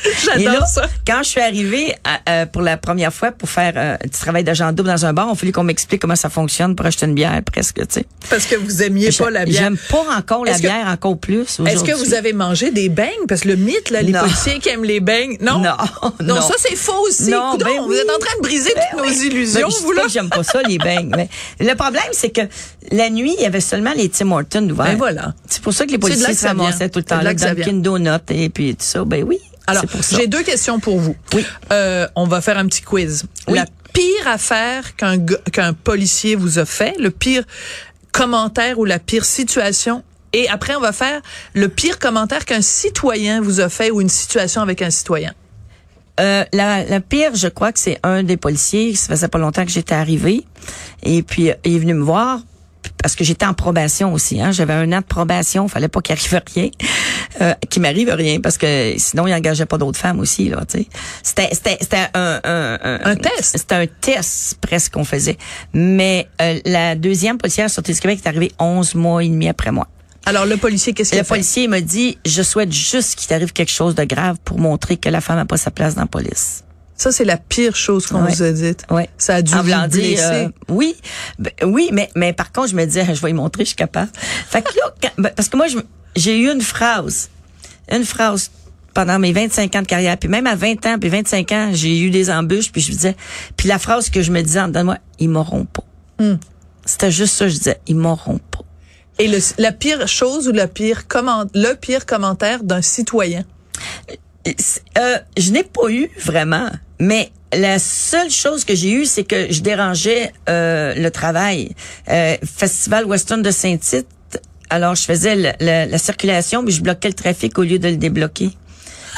J'adore 0.25 0.66
ça. 0.66 0.88
quand 1.06 1.21
je 1.23 1.28
suis 1.28 1.40
arrivée 1.40 1.94
à- 2.04 2.21
euh, 2.42 2.47
pour 2.47 2.62
la 2.62 2.76
première 2.76 3.12
fois 3.12 3.30
pour 3.32 3.49
faire 3.49 3.73
euh, 3.76 3.97
du 4.02 4.11
travail 4.11 4.44
d'agent 4.44 4.73
double 4.73 4.88
dans 4.88 5.06
un 5.06 5.12
bar, 5.12 5.28
on 5.30 5.35
fallu 5.35 5.52
qu'on 5.52 5.64
m'explique 5.64 6.00
comment 6.00 6.16
ça 6.16 6.28
fonctionne 6.30 6.75
pour 6.76 6.87
acheter 6.87 7.06
une 7.06 7.14
bière 7.14 7.40
presque, 7.50 7.76
tu 7.76 7.85
sais. 7.90 8.06
Parce 8.30 8.47
que 8.47 8.56
vous 8.56 8.82
aimiez 8.82 9.11
pas 9.12 9.30
la 9.30 9.44
bière. 9.44 9.62
J'aime 9.62 9.76
pas 9.90 10.04
encore 10.16 10.44
la 10.44 10.54
que- 10.54 10.61
bière 10.61 10.87
encore 10.88 11.18
plus 11.18 11.61
Est-ce 11.66 11.85
que 11.85 11.92
vous 11.92 12.14
avez 12.14 12.32
mangé 12.32 12.71
des 12.71 12.88
beignes? 12.88 13.26
Parce 13.28 13.42
que 13.42 13.49
le 13.49 13.56
mythe, 13.56 13.90
là, 13.90 14.02
les 14.02 14.12
Non. 14.12 14.21
policiers 14.21 14.59
qui 14.59 14.68
aiment 14.68 14.85
les 14.85 15.00
beignes. 15.00 15.37
Non? 15.40 15.59
Non, 15.59 15.76
Non, 16.21 16.40
ça, 16.40 16.54
c'est 16.59 16.76
faux 16.76 17.06
aussi. 17.09 17.30
Non, 17.30 17.56
ben 17.56 17.68
vous 17.87 17.92
êtes 17.94 18.11
en 18.11 18.18
train 18.18 18.37
de 18.37 18.42
briser 18.42 18.73
toutes 18.92 19.04
nos 19.04 19.11
illusions, 19.12 19.61
Ben, 19.68 19.71
je 19.71 19.76
dis 19.78 19.82
vous, 19.85 19.92
là. 19.92 20.02
que 20.02 20.09
j'aime 20.09 20.28
pas 20.30 20.42
ça, 20.42 20.62
les 20.62 20.78
beignes. 20.78 21.12
Mais 21.16 21.28
le 21.61 21.75
problème, 21.75 22.02
c'est 22.12 22.30
que 22.30 22.42
la 22.90 23.11
nuit, 23.11 23.35
il 23.38 23.42
y 23.42 23.47
avait 23.47 23.61
seulement 23.61 23.92
les 23.97 24.09
Tim 24.09 24.30
Hortons 24.32 24.68
ouverts. 24.68 24.87
Ben 24.87 24.97
voilà. 24.97 25.35
C'est 25.49 25.62
pour 25.62 25.73
ça 25.73 25.87
que 25.87 25.90
les 25.92 25.99
policiers 25.99 26.35
se 26.35 26.47
ramassaient 26.47 26.88
tout 26.88 26.99
le 26.99 27.04
temps. 27.04 27.21
là 27.21 27.35
Dunkin' 27.35 27.82
Donuts 27.82 28.09
et 28.30 28.49
puis 28.49 28.75
tout 28.75 28.85
ça. 28.85 29.04
Ben 29.04 29.25
oui. 29.25 29.38
Alors, 29.73 29.85
j'ai 30.11 30.26
deux 30.26 30.43
questions 30.43 30.81
pour 30.81 30.99
vous. 30.99 31.17
Oui. 31.35 31.45
Euh, 31.73 32.07
on 32.17 32.26
va 32.26 32.41
faire 32.41 32.59
un 32.59 32.67
petit 32.67 32.83
quiz. 32.83 33.25
Oui. 33.49 33.59
La 33.59 33.67
pire 33.93 34.26
affaire 34.26 34.97
qu'un 34.97 35.19
qu'un 35.52 35.73
policier 35.73 36.35
vous 36.35 36.59
a 36.59 36.64
fait, 36.64 36.95
le 36.99 37.11
pire 37.11 37.45
commentaire 38.12 38.79
ou 38.79 38.85
la 38.85 38.99
pire 38.99 39.25
situation. 39.25 40.02
Et 40.33 40.49
après, 40.49 40.75
on 40.75 40.81
va 40.81 40.93
faire 40.93 41.21
le 41.55 41.69
pire 41.69 41.99
commentaire 41.99 42.45
qu'un 42.45 42.62
citoyen 42.62 43.41
vous 43.41 43.61
a 43.61 43.69
fait 43.69 43.91
ou 43.91 44.00
une 44.00 44.09
situation 44.09 44.62
avec 44.62 44.81
un 44.81 44.91
citoyen. 44.91 45.35
Euh, 46.21 46.45
la, 46.52 46.85
la 46.85 47.00
pire, 47.00 47.35
je 47.35 47.49
crois 47.49 47.73
que 47.73 47.79
c'est 47.79 47.99
un 48.02 48.23
des 48.23 48.37
policiers. 48.37 48.95
Ça 48.95 49.09
faisait 49.09 49.29
pas 49.29 49.38
longtemps 49.38 49.64
que 49.64 49.71
j'étais 49.71 49.95
arrivée. 49.95 50.45
Et 51.02 51.23
puis, 51.23 51.50
euh, 51.50 51.55
il 51.64 51.76
est 51.76 51.79
venu 51.79 51.95
me 51.95 52.02
voir 52.02 52.41
parce 53.02 53.17
que 53.17 53.25
j'étais 53.25 53.47
en 53.47 53.55
probation 53.55 54.12
aussi. 54.12 54.41
Hein. 54.41 54.52
J'avais 54.52 54.75
un 54.75 54.91
an 54.93 55.00
de 55.00 55.05
probation. 55.05 55.69
Fallait 55.69 55.88
pas 55.88 56.00
qu'il 56.00 56.12
arrive 56.12 56.41
rien. 56.55 56.71
Euh, 57.41 57.55
qu'il 57.71 57.83
m'arrive 57.83 58.11
rien 58.11 58.41
parce 58.41 58.59
que 58.59 58.95
sinon, 58.99 59.26
il 59.26 59.35
engageait 59.35 59.67
pas 59.67 59.79
d'autres 59.79 59.99
femmes 59.99 60.21
aussi. 60.21 60.49
là. 60.49 60.62
tu 60.69 60.79
sais. 60.81 60.87
C'était 61.23 61.49
c'était 61.52 61.79
c'était 61.81 62.07
un, 62.14 62.41
un, 62.45 62.79
un, 62.83 63.00
Un 63.05 63.17
test? 63.17 63.57
C'était 63.59 63.75
un 63.75 63.87
test 63.87 64.57
presque 64.61 64.93
qu'on 64.93 65.05
faisait. 65.05 65.37
Mais 65.73 66.29
euh, 66.41 66.59
la 66.64 66.95
deuxième 66.95 67.38
policière 67.38 67.71
sortie 67.71 67.93
du 67.93 68.00
Québec 68.00 68.21
est 68.25 68.29
arrivée 68.29 68.52
11 68.59 68.95
mois 68.95 69.23
et 69.25 69.29
demi 69.29 69.49
après 69.49 69.71
moi. 69.73 69.88
Alors, 70.25 70.47
le 70.47 70.57
policier, 70.57 70.93
qu'est-ce 70.93 71.11
qu'il 71.11 71.19
Le 71.19 71.23
a 71.23 71.25
fait? 71.25 71.29
policier 71.31 71.67
m'a 71.67 71.81
dit, 71.81 72.17
je 72.25 72.43
souhaite 72.43 72.71
juste 72.73 73.17
qu'il 73.17 73.26
t'arrive 73.29 73.52
quelque 73.52 73.73
chose 73.73 73.97
de 73.97 74.05
grave 74.05 74.37
pour 74.45 74.59
montrer 74.61 74.97
que 74.97 75.09
la 75.09 75.21
femme 75.21 75.37
n'a 75.37 75.45
pas 75.47 75.57
sa 75.57 75.73
place 75.73 75.97
dans 75.97 76.02
la 76.02 76.07
police. 76.07 76.62
Ça, 76.95 77.11
c'est 77.11 77.25
la 77.25 77.37
pire 77.38 77.75
chose 77.75 78.07
qu'on 78.07 78.23
Ouais. 78.23 78.31
vous 78.33 78.43
a 78.45 78.52
dite. 78.52 78.85
Ouais. 78.88 79.09
Ça 79.19 79.37
a 79.37 79.43
dû 79.43 79.52
En 79.55 79.62
vous 79.62 79.88
blesser. 79.88 80.21
euh, 80.23 80.49
oui, 80.69 80.95
ben, 81.41 81.50
oui, 81.64 81.88
mais 81.93 82.09
mais 82.14 82.33
par 82.33 82.52
contre, 82.52 82.69
je 82.69 82.76
me 82.76 82.85
disais, 82.85 83.05
je 83.12 83.21
vais 83.21 83.29
lui 83.29 83.33
montrer, 83.35 83.64
je 83.64 83.69
suis 83.71 83.76
capable. 83.76 84.11
Fait 84.49 84.62
que 84.62 84.69
là, 84.76 84.95
quand- 85.02 85.11
ben, 85.19 85.31
parce 85.35 85.49
que 85.49 85.57
moi, 85.57 85.67
je- 85.67 85.79
j'ai 86.16 86.38
eu 86.38 86.50
une 86.50 86.61
phrase, 86.61 87.31
une 87.90 88.04
phrase 88.04 88.50
pendant 88.95 89.19
mes 89.19 89.33
25 89.33 89.75
ans 89.76 89.83
de 89.83 89.87
carrière, 89.87 90.16
puis 90.19 90.28
même 90.28 90.47
à 90.47 90.54
20 90.54 90.85
ans, 90.87 90.99
puis 90.99 91.09
25 91.09 91.52
ans, 91.52 91.71
j'ai 91.73 92.00
eu 92.00 92.11
des 92.11 92.31
embûches, 92.31 92.71
puis 92.71 92.83
je 92.83 92.90
me 92.90 92.97
disais, 92.97 93.16
puis 93.57 93.69
la 93.69 93.78
phrase 93.78 94.11
que 94.11 94.23
je 94.23 94.31
me 94.31 94.42
disais 94.42 94.61
en 94.61 94.69
dedans 94.69 94.81
de 94.81 94.85
moi, 94.85 94.99
ils 95.19 95.28
m'auront 95.28 95.64
pas. 95.64 95.85
Hmm. 96.19 96.37
C'était 96.85 97.11
juste 97.11 97.35
ça, 97.35 97.49
je 97.49 97.54
disais, 97.54 97.81
ils 97.87 97.97
m'auront 97.97 98.38
pas. 98.38 98.61
Et 99.19 99.28
le, 99.28 99.38
la 99.59 99.73
pire 99.73 100.07
chose 100.09 100.49
ou 100.49 100.52
le 100.52 100.66
pire 100.66 101.07
comment, 101.07 101.45
le 101.54 101.75
pire 101.75 102.07
commentaire 102.07 102.64
d'un 102.64 102.83
citoyen? 102.83 103.45
Euh, 104.99 105.19
je 105.37 105.52
n'ai 105.52 105.62
pas 105.62 105.88
eu 105.90 106.11
vraiment, 106.19 106.71
mais 106.99 107.31
la 107.52 107.78
seule 107.78 108.31
chose 108.31 108.64
que 108.64 108.75
j'ai 108.75 108.92
eue, 108.92 109.04
c'est 109.04 109.25
que 109.25 109.52
je 109.52 109.61
dérangeais 109.61 110.33
euh, 110.49 110.95
le 110.95 111.11
travail. 111.11 111.75
Euh, 112.09 112.37
Festival 112.42 113.04
Western 113.04 113.42
de 113.42 113.50
Saint-Tite, 113.50 114.09
alors 114.73 114.95
je 114.95 115.02
faisais 115.02 115.37
le- 115.37 115.52
le- 115.61 115.91
la 115.91 115.99
circulation, 115.99 116.62
mais 116.62 116.71
je 116.73 116.83
bloquais 116.83 117.09
le 117.09 117.14
trafic 117.14 117.59
au 117.59 117.62
lieu 117.62 117.79
de 117.79 117.88
le 117.88 117.97
débloquer. 117.97 118.50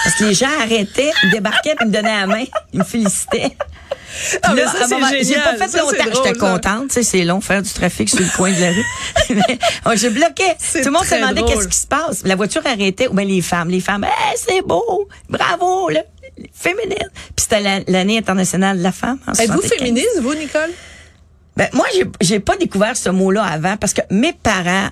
Parce 0.02 0.16
que 0.16 0.24
les 0.24 0.34
gens 0.34 0.48
arrêtaient, 0.60 1.12
ils 1.22 1.30
débarquaient, 1.30 1.76
puis 1.76 1.84
ils 1.86 1.88
me 1.88 1.92
donnaient 1.92 2.20
la 2.20 2.26
main, 2.26 2.44
ils 2.72 2.80
me 2.80 2.84
félicitaient. 2.84 3.56
Ah, 4.42 4.48
Puis 4.48 4.54
mais 4.54 4.62
là, 4.64 4.72
ça, 4.72 4.86
moment- 4.88 5.06
J'ai 5.10 5.34
pas 5.34 5.56
fait 5.56 5.68
Ça, 5.68 5.78
longtemps. 5.78 6.22
J'étais 6.24 6.38
contente. 6.38 6.88
Tu 6.88 6.94
sais, 6.94 7.02
c'est 7.02 7.24
long 7.24 7.40
faire 7.40 7.62
du 7.62 7.70
trafic 7.70 8.08
sur 8.08 8.20
le 8.20 8.36
coin 8.36 8.52
de 8.52 8.60
la 8.60 8.70
rue. 8.70 8.84
Mais, 9.30 9.58
ouais, 9.86 9.96
je 9.96 10.08
bloquais. 10.08 10.56
Tout 10.72 10.78
le 10.84 10.90
monde 10.90 11.04
se 11.04 11.14
demandait 11.16 11.42
qu'est-ce 11.44 11.66
qui 11.68 11.76
se 11.76 11.86
passe. 11.86 12.22
La 12.24 12.36
voiture 12.36 12.62
arrêtait. 12.64 13.08
Ou 13.08 13.14
bien 13.14 13.24
les 13.24 13.40
femmes. 13.40 13.70
Les 13.70 13.80
femmes, 13.80 14.04
hey, 14.04 14.36
c'est 14.36 14.62
beau. 14.62 15.08
Bravo, 15.28 15.88
là. 15.88 16.02
Féminine. 16.52 17.08
Puis 17.34 17.46
c'était 17.48 17.60
la- 17.60 17.80
l'année 17.88 18.18
internationale 18.18 18.78
de 18.78 18.82
la 18.84 18.92
femme. 18.92 19.18
Êtes-vous 19.28 19.60
75. 19.62 19.78
féministe, 19.78 20.20
vous, 20.22 20.34
Nicole? 20.34 20.70
Ben, 21.56 21.68
moi, 21.72 21.86
j'ai 22.20 22.38
pas 22.40 22.56
découvert 22.56 22.96
ce 22.96 23.08
mot-là 23.10 23.42
avant 23.44 23.76
parce 23.76 23.94
que 23.94 24.02
mes 24.10 24.32
parents, 24.32 24.88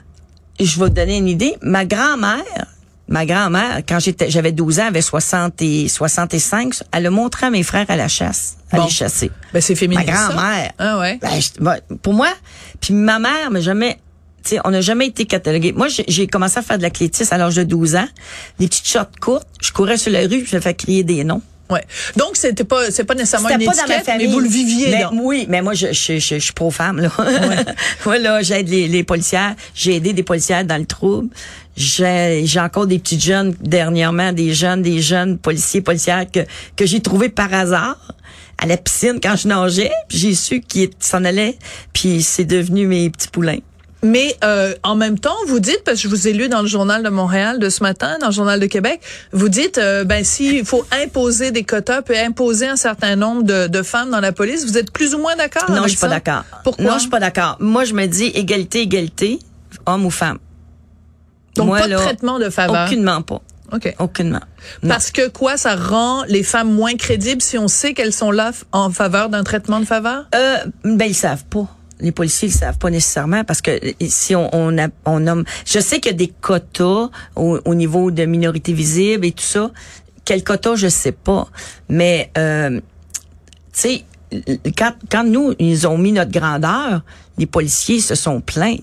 je 0.60 0.78
vais 0.80 0.88
te 0.90 0.94
donner 0.94 1.18
une 1.18 1.28
idée, 1.28 1.54
ma 1.62 1.84
grand-mère, 1.84 2.66
ma 3.08 3.26
grand-mère, 3.26 3.80
quand 3.88 3.98
j'étais, 3.98 4.30
j'avais 4.30 4.52
12 4.52 4.80
ans, 4.80 4.86
avait 4.86 5.02
60 5.02 5.60
et 5.62 5.88
65, 5.88 6.74
elle 6.92 7.06
a 7.06 7.10
montré 7.10 7.46
à 7.46 7.50
mes 7.50 7.62
frères 7.62 7.86
à 7.88 7.96
la 7.96 8.08
chasse, 8.08 8.56
à 8.70 8.76
Bon. 8.78 8.84
les 8.84 8.90
chasser. 8.90 9.30
Ben, 9.52 9.60
c'est 9.60 9.74
Ma 9.74 9.78
féministe. 9.80 10.06
ça. 10.08 10.12
grand-mère. 10.32 10.72
Ah 10.78 10.98
ouais. 10.98 11.18
Ben, 11.20 11.40
je- 11.40 11.62
ben, 11.62 11.78
pour 12.02 12.14
moi, 12.14 12.28
puis 12.80 12.94
ma 12.94 13.18
mère 13.18 13.50
m'a 13.50 13.60
jamais 13.60 13.98
on 14.64 14.72
n'a 14.72 14.80
jamais 14.80 15.06
été 15.06 15.24
catalogué. 15.24 15.70
Moi, 15.72 15.86
j'ai- 15.86 16.04
j'ai 16.08 16.26
commencé 16.26 16.58
à 16.58 16.62
faire 16.62 16.76
de 16.76 16.82
l'athlétisme 16.82 17.32
à 17.32 17.38
l'âge 17.38 17.54
de 17.54 17.62
12 17.62 17.94
ans. 17.94 18.08
Des 18.58 18.66
petites 18.66 18.88
shorts 18.88 19.06
courtes. 19.20 19.46
Je 19.60 19.70
courais 19.70 19.96
sur 19.96 20.10
la 20.10 20.22
rue, 20.22 20.44
je 20.44 20.56
me 20.56 20.60
fais 20.60 20.74
crier 20.74 21.04
des 21.04 21.22
noms. 21.22 21.40
Ouais. 21.70 21.84
Donc, 22.16 22.36
c'était 22.36 22.64
pas, 22.64 22.90
c'est 22.90 23.04
pas 23.04 23.14
nécessairement 23.14 23.48
une 23.48 23.64
pas 23.64 23.72
dans 23.74 23.88
ma 23.88 24.18
mais 24.18 24.26
vous 24.26 24.40
le 24.40 24.48
viviez 24.48 24.90
Mais 24.90 25.02
dans. 25.02 25.12
Oui, 25.14 25.46
mais 25.48 25.62
moi, 25.62 25.74
je, 25.74 25.88
je, 25.92 26.18
je, 26.18 26.34
je 26.34 26.38
suis 26.38 26.52
pro-femme, 26.52 27.00
là. 27.00 27.10
moi, 28.04 28.18
là, 28.18 28.42
j'aide 28.42 28.68
les, 28.68 28.88
les 28.88 29.04
policières. 29.04 29.54
J'ai 29.74 29.96
aidé 29.96 30.12
des 30.12 30.22
policières 30.22 30.64
dans 30.64 30.76
le 30.76 30.86
trouble. 30.86 31.28
J'ai, 31.76 32.42
j'ai 32.44 32.60
encore 32.60 32.86
des 32.86 32.98
petites 32.98 33.22
jeunes, 33.22 33.54
dernièrement, 33.60 34.32
des 34.32 34.52
jeunes, 34.52 34.82
des 34.82 35.00
jeunes 35.00 35.38
policiers, 35.38 35.80
policières 35.80 36.26
que, 36.30 36.40
que 36.76 36.84
j'ai 36.84 37.00
trouvés 37.00 37.30
par 37.30 37.52
hasard 37.54 37.96
à 38.58 38.66
la 38.66 38.76
piscine 38.76 39.18
quand 39.22 39.36
je 39.36 39.48
nageais. 39.48 39.90
J'ai 40.08 40.34
su 40.34 40.60
qu'ils 40.60 40.90
s'en 41.00 41.24
allaient. 41.24 41.56
Puis 41.92 42.22
c'est 42.22 42.44
devenu 42.44 42.86
mes 42.86 43.08
petits 43.08 43.28
poulains. 43.28 43.58
Mais 44.04 44.36
euh, 44.42 44.74
en 44.82 44.96
même 44.96 45.18
temps, 45.18 45.36
vous 45.46 45.60
dites, 45.60 45.82
parce 45.84 45.98
que 45.98 46.02
je 46.02 46.08
vous 46.08 46.26
ai 46.26 46.32
lu 46.32 46.48
dans 46.48 46.60
le 46.60 46.66
journal 46.66 47.04
de 47.04 47.08
Montréal 47.08 47.60
de 47.60 47.68
ce 47.68 47.82
matin, 47.84 48.18
dans 48.20 48.26
le 48.28 48.32
journal 48.32 48.58
de 48.58 48.66
Québec, 48.66 49.00
vous 49.32 49.48
dites, 49.48 49.78
euh, 49.78 50.02
ben 50.02 50.24
s'il 50.24 50.64
faut 50.64 50.84
imposer 50.90 51.52
des 51.52 51.62
quotas, 51.62 52.02
puis 52.02 52.18
imposer 52.18 52.66
un 52.66 52.76
certain 52.76 53.14
nombre 53.14 53.44
de, 53.44 53.68
de 53.68 53.82
femmes 53.82 54.10
dans 54.10 54.20
la 54.20 54.32
police, 54.32 54.64
vous 54.66 54.76
êtes 54.76 54.90
plus 54.92 55.14
ou 55.14 55.18
moins 55.18 55.36
d'accord 55.36 55.70
Non, 55.70 55.84
je 55.84 55.90
suis 55.90 55.98
pas 55.98 56.08
d'accord. 56.08 56.44
Pourquoi? 56.64 56.84
Non, 56.84 56.94
je 56.94 57.00
suis 57.00 57.10
pas 57.10 57.20
d'accord. 57.20 57.56
Moi, 57.60 57.84
je 57.84 57.94
me 57.94 58.06
dis 58.06 58.26
égalité, 58.34 58.80
égalité, 58.80 59.38
homme 59.86 60.04
ou 60.04 60.10
femme. 60.10 60.38
Donc, 61.54 61.66
Moi, 61.66 61.78
pas 61.78 61.88
de 61.88 61.94
traitement 61.94 62.38
de 62.38 62.50
faveur. 62.50 62.86
Aucunement 62.86 63.22
pas. 63.22 63.40
OK. 63.72 63.94
Aucunement. 64.00 64.40
Non. 64.82 64.88
Parce 64.90 65.10
que 65.10 65.28
quoi, 65.28 65.56
ça 65.56 65.76
rend 65.76 66.24
les 66.24 66.42
femmes 66.42 66.72
moins 66.72 66.94
crédibles 66.94 67.40
si 67.40 67.56
on 67.56 67.68
sait 67.68 67.94
qu'elles 67.94 68.12
sont 68.12 68.30
là 68.30 68.52
en 68.72 68.90
faveur 68.90 69.28
d'un 69.28 69.44
traitement 69.44 69.80
de 69.80 69.84
faveur? 69.84 70.26
Euh, 70.34 70.58
ben 70.84 71.06
ils 71.06 71.14
savent 71.14 71.44
pas. 71.44 71.68
Les 72.02 72.12
policiers 72.12 72.48
ils 72.48 72.52
savent 72.52 72.78
pas 72.78 72.90
nécessairement 72.90 73.44
parce 73.44 73.62
que 73.62 73.80
si 74.06 74.34
on 74.34 74.50
on, 75.06 75.20
nomme, 75.20 75.44
je 75.64 75.78
sais 75.78 76.00
qu'il 76.00 76.12
y 76.12 76.14
a 76.14 76.18
des 76.18 76.28
quotas 76.28 77.08
au, 77.36 77.58
au 77.64 77.74
niveau 77.74 78.10
de 78.10 78.24
minorité 78.24 78.72
visible 78.72 79.24
et 79.24 79.32
tout 79.32 79.44
ça. 79.44 79.70
Quel 80.24 80.44
quota 80.44 80.74
je 80.74 80.88
sais 80.88 81.12
pas, 81.12 81.48
mais 81.88 82.30
euh, 82.36 82.80
tu 83.72 83.80
sais 83.80 84.04
quand 84.76 84.92
quand 85.10 85.24
nous 85.24 85.54
ils 85.58 85.86
ont 85.86 85.98
mis 85.98 86.12
notre 86.12 86.30
grandeur, 86.30 87.02
les 87.38 87.46
policiers 87.46 88.00
se 88.00 88.14
sont 88.14 88.40
plaints. 88.40 88.78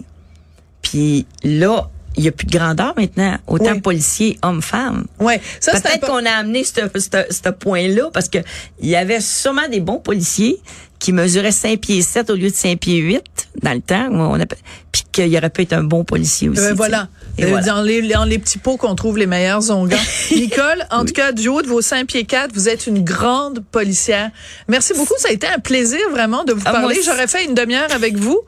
Puis 0.81 1.25
là 1.43 1.89
il 2.19 2.25
y 2.25 2.27
a 2.27 2.31
plus 2.33 2.45
de 2.47 2.51
grandeur 2.57 2.93
maintenant, 2.97 3.38
autant 3.47 3.71
Oui. 3.73 3.79
policiers 3.81 4.38
hommes-femmes. 4.41 5.05
Ouais. 5.19 5.39
Ça, 5.61 5.71
c'est 5.75 5.81
Peut-être 5.83 6.05
qu'on 6.07 6.25
a 6.25 6.31
amené 6.31 6.63
ce, 6.65 6.73
ce, 6.95 7.09
ce 7.29 7.49
point-là 7.49 8.09
parce 8.13 8.27
que 8.27 8.39
il 8.81 8.89
y 8.89 8.95
avait 8.97 9.21
sûrement 9.21 9.67
des 9.69 9.79
bons 9.79 9.99
policiers 9.99 10.61
qui 10.99 11.13
mesuraient 11.13 11.53
5 11.53 11.79
pieds 11.79 12.01
7 12.01 12.29
au 12.29 12.35
lieu 12.35 12.49
de 12.49 12.55
5 12.55 12.77
pieds 12.77 12.97
8 12.97 13.23
dans 13.63 13.71
le 13.73 13.79
temps. 13.79 14.07
où 14.09 14.15
On 14.15 14.38
a, 14.39 14.45
puis 14.91 15.03
qu'il 15.13 15.35
aurait 15.38 15.49
pu 15.49 15.61
être 15.61 15.71
un 15.73 15.83
bon 15.85 16.03
policier 16.03 16.49
aussi. 16.49 16.59
Ben 16.59 16.63
tu 16.65 16.69
sais. 16.71 16.75
voilà. 16.75 17.07
Et 17.39 17.46
Euh, 17.46 17.48
voilà. 17.50 17.65
Dans, 17.65 17.81
les, 17.81 18.01
dans 18.01 18.25
les 18.25 18.39
petits 18.39 18.58
pots 18.58 18.77
qu'on 18.77 18.96
trouve 18.96 19.17
les 19.17 19.25
meilleurs 19.27 19.69
onguents. 19.72 19.98
Nicole, 20.31 20.86
en 20.91 21.05
tout 21.05 21.13
cas, 21.13 21.31
du 21.31 21.48
haut 21.48 21.62
de 21.62 21.67
vos 21.67 21.81
5 21.81 22.08
pieds 22.08 22.25
4, 22.25 22.51
vous 22.53 22.69
êtes 22.69 22.88
une 22.88 23.03
grande 23.03 23.63
policière. 23.72 24.29
Merci 24.67 24.93
beaucoup. 24.93 25.13
Ça 25.17 25.29
a 25.29 25.31
été 25.31 25.48
un 25.48 25.60
plaisir 25.60 26.00
vraiment 26.12 26.43
de 26.43 26.53
vous 26.53 26.62
Ah, 26.65 26.72
parler. 26.72 27.00
J'aurais 27.03 27.27
fait 27.27 27.46
une 27.46 27.53
demi-heure 27.53 27.91
avec 27.93 28.17
vous. 28.17 28.39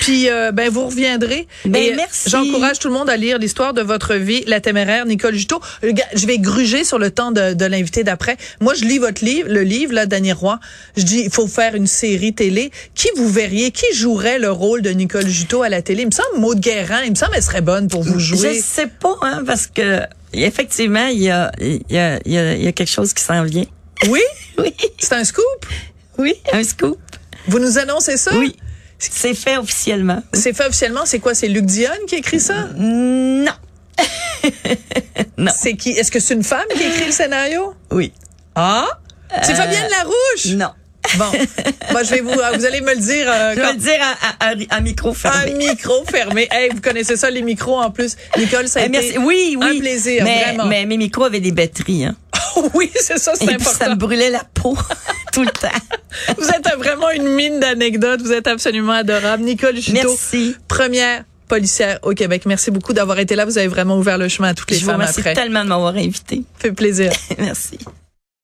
Puis, 0.00 0.28
euh, 0.28 0.52
ben, 0.52 0.70
vous 0.70 0.86
reviendrez. 0.86 1.46
Ben, 1.64 1.82
Et, 1.82 1.92
euh, 1.92 1.96
merci. 1.96 2.30
J'encourage 2.30 2.78
tout 2.78 2.88
le 2.88 2.94
monde 2.94 3.10
à 3.10 3.16
lire 3.16 3.38
l'histoire 3.38 3.74
de 3.74 3.82
votre 3.82 4.14
vie, 4.14 4.44
La 4.46 4.60
téméraire, 4.60 5.06
Nicole 5.06 5.34
Juteau. 5.34 5.60
Je 5.82 6.26
vais 6.26 6.38
gruger 6.38 6.84
sur 6.84 6.98
le 6.98 7.10
temps 7.10 7.30
de, 7.32 7.54
de 7.54 7.64
l'invité 7.66 8.04
d'après. 8.04 8.36
Moi, 8.60 8.74
je 8.74 8.84
lis 8.84 8.98
votre 8.98 9.24
livre, 9.24 9.48
le 9.50 9.62
livre, 9.62 9.92
là, 9.92 10.06
Dany 10.06 10.32
Roy. 10.32 10.58
Je 10.96 11.02
dis, 11.02 11.22
il 11.24 11.30
faut 11.30 11.46
faire 11.46 11.74
une 11.74 11.86
série 11.86 12.34
télé. 12.34 12.70
Qui 12.94 13.08
vous 13.16 13.28
verriez? 13.28 13.70
Qui 13.70 13.86
jouerait 13.94 14.38
le 14.38 14.50
rôle 14.50 14.82
de 14.82 14.90
Nicole 14.90 15.26
Juteau 15.28 15.62
à 15.62 15.68
la 15.68 15.82
télé? 15.82 16.02
Il 16.02 16.06
me 16.06 16.12
semble 16.12 16.38
Maud 16.40 16.60
Guérin. 16.60 17.02
Il 17.04 17.10
me 17.10 17.16
semble 17.16 17.32
qu'elle 17.32 17.42
serait 17.42 17.60
bonne 17.60 17.88
pour 17.88 18.02
vous 18.02 18.18
jouer. 18.18 18.37
Je 18.42 18.60
sais 18.60 18.86
pas, 18.86 19.16
hein, 19.22 19.42
parce 19.46 19.66
que 19.66 20.00
effectivement, 20.32 21.06
il 21.06 21.20
y 21.22 21.30
a, 21.30 21.50
il 21.60 21.82
y 21.90 21.98
a, 21.98 22.18
il 22.24 22.32
y 22.32 22.38
a, 22.38 22.54
il 22.54 22.62
y 22.64 22.68
a 22.68 22.72
quelque 22.72 22.90
chose 22.90 23.12
qui 23.14 23.22
s'en 23.22 23.42
vient. 23.44 23.66
Oui? 24.08 24.20
Oui, 24.58 24.74
C'est 24.98 25.12
un 25.14 25.24
scoop? 25.24 25.66
oui, 26.18 26.34
un 26.52 26.64
scoop. 26.64 26.98
Vous 27.46 27.60
nous 27.60 27.78
annoncez 27.78 28.16
ça? 28.16 28.32
Oui, 28.36 28.56
c'est 28.98 29.34
fait 29.34 29.56
officiellement. 29.56 30.20
C'est 30.32 30.52
fait 30.52 30.66
officiellement? 30.66 31.06
C'est 31.06 31.20
quoi? 31.20 31.32
C'est 31.34 31.46
Luc 31.46 31.64
Dionne 31.64 32.04
qui 32.08 32.16
écrit 32.16 32.40
ça? 32.40 32.66
Non. 32.76 33.52
Non. 35.36 35.52
C'est 35.56 35.74
qui? 35.76 35.90
Est-ce 35.90 36.10
que 36.10 36.18
c'est 36.18 36.34
une 36.34 36.42
femme 36.42 36.66
qui 36.76 36.82
écrit 36.82 37.06
le 37.06 37.12
scénario? 37.12 37.74
Oui. 37.92 38.12
Ah? 38.56 38.86
C'est 39.42 39.54
Fabienne 39.54 39.88
Larouche? 39.88 40.46
Non. 40.56 40.70
Bon. 41.16 41.30
Moi, 41.92 42.02
je 42.02 42.10
vais 42.10 42.20
vous, 42.20 42.30
vous 42.32 42.64
allez 42.64 42.80
me 42.80 42.94
le 42.94 43.00
dire, 43.00 43.26
euh, 43.30 43.52
Je 43.54 43.60
vais 43.60 43.66
quand- 43.66 43.72
le 43.72 43.78
dire 43.78 43.98
à, 44.00 44.46
à, 44.46 44.50
à- 44.50 44.76
à 44.76 44.80
micro 44.80 45.14
fermé. 45.14 45.52
un 45.52 45.56
micro 45.56 46.04
fermé. 46.10 46.48
Hey, 46.52 46.70
vous 46.74 46.80
connaissez 46.80 47.16
ça, 47.16 47.30
les 47.30 47.42
micros 47.42 47.78
en 47.80 47.90
plus. 47.90 48.16
Nicole, 48.36 48.68
ça 48.68 48.80
a 48.80 48.82
Eh, 48.82 48.86
été 48.86 48.92
merci. 48.92 49.18
Oui, 49.18 49.56
oui. 49.60 49.76
un 49.76 49.78
plaisir, 49.80 50.24
mais, 50.24 50.42
vraiment. 50.44 50.66
Mais 50.66 50.84
mes 50.86 50.96
micros 50.96 51.24
avaient 51.24 51.40
des 51.40 51.52
batteries, 51.52 52.04
hein. 52.04 52.16
oui, 52.74 52.90
c'est 52.94 53.18
ça, 53.18 53.32
c'est 53.34 53.44
Et 53.44 53.54
puis 53.56 53.64
ça 53.64 53.70
important. 53.70 53.90
me 53.90 53.94
brûlait 53.96 54.30
la 54.30 54.42
peau 54.54 54.76
tout 55.32 55.42
le 55.42 55.50
temps. 55.50 55.68
Vous 56.36 56.48
êtes 56.48 56.68
vraiment 56.76 57.10
une 57.10 57.28
mine 57.28 57.60
d'anecdotes. 57.60 58.20
Vous 58.22 58.32
êtes 58.32 58.46
absolument 58.46 58.92
adorable. 58.92 59.44
Nicole 59.44 59.76
Juteau, 59.76 59.92
Merci. 59.92 60.56
première 60.66 61.24
policière 61.48 61.98
au 62.02 62.12
Québec. 62.12 62.42
Merci 62.46 62.70
beaucoup 62.70 62.92
d'avoir 62.92 63.18
été 63.18 63.34
là. 63.34 63.44
Vous 63.44 63.58
avez 63.58 63.68
vraiment 63.68 63.96
ouvert 63.98 64.18
le 64.18 64.28
chemin 64.28 64.48
à 64.48 64.54
toutes 64.54 64.70
les 64.70 64.76
Je 64.78 64.82
vous 64.84 64.90
femmes 64.90 64.96
remercie 65.00 65.20
après. 65.20 65.34
tellement 65.34 65.64
de 65.64 65.68
m'avoir 65.68 65.94
invité. 65.96 66.42
fait 66.58 66.72
plaisir. 66.72 67.10
Merci. 67.38 67.78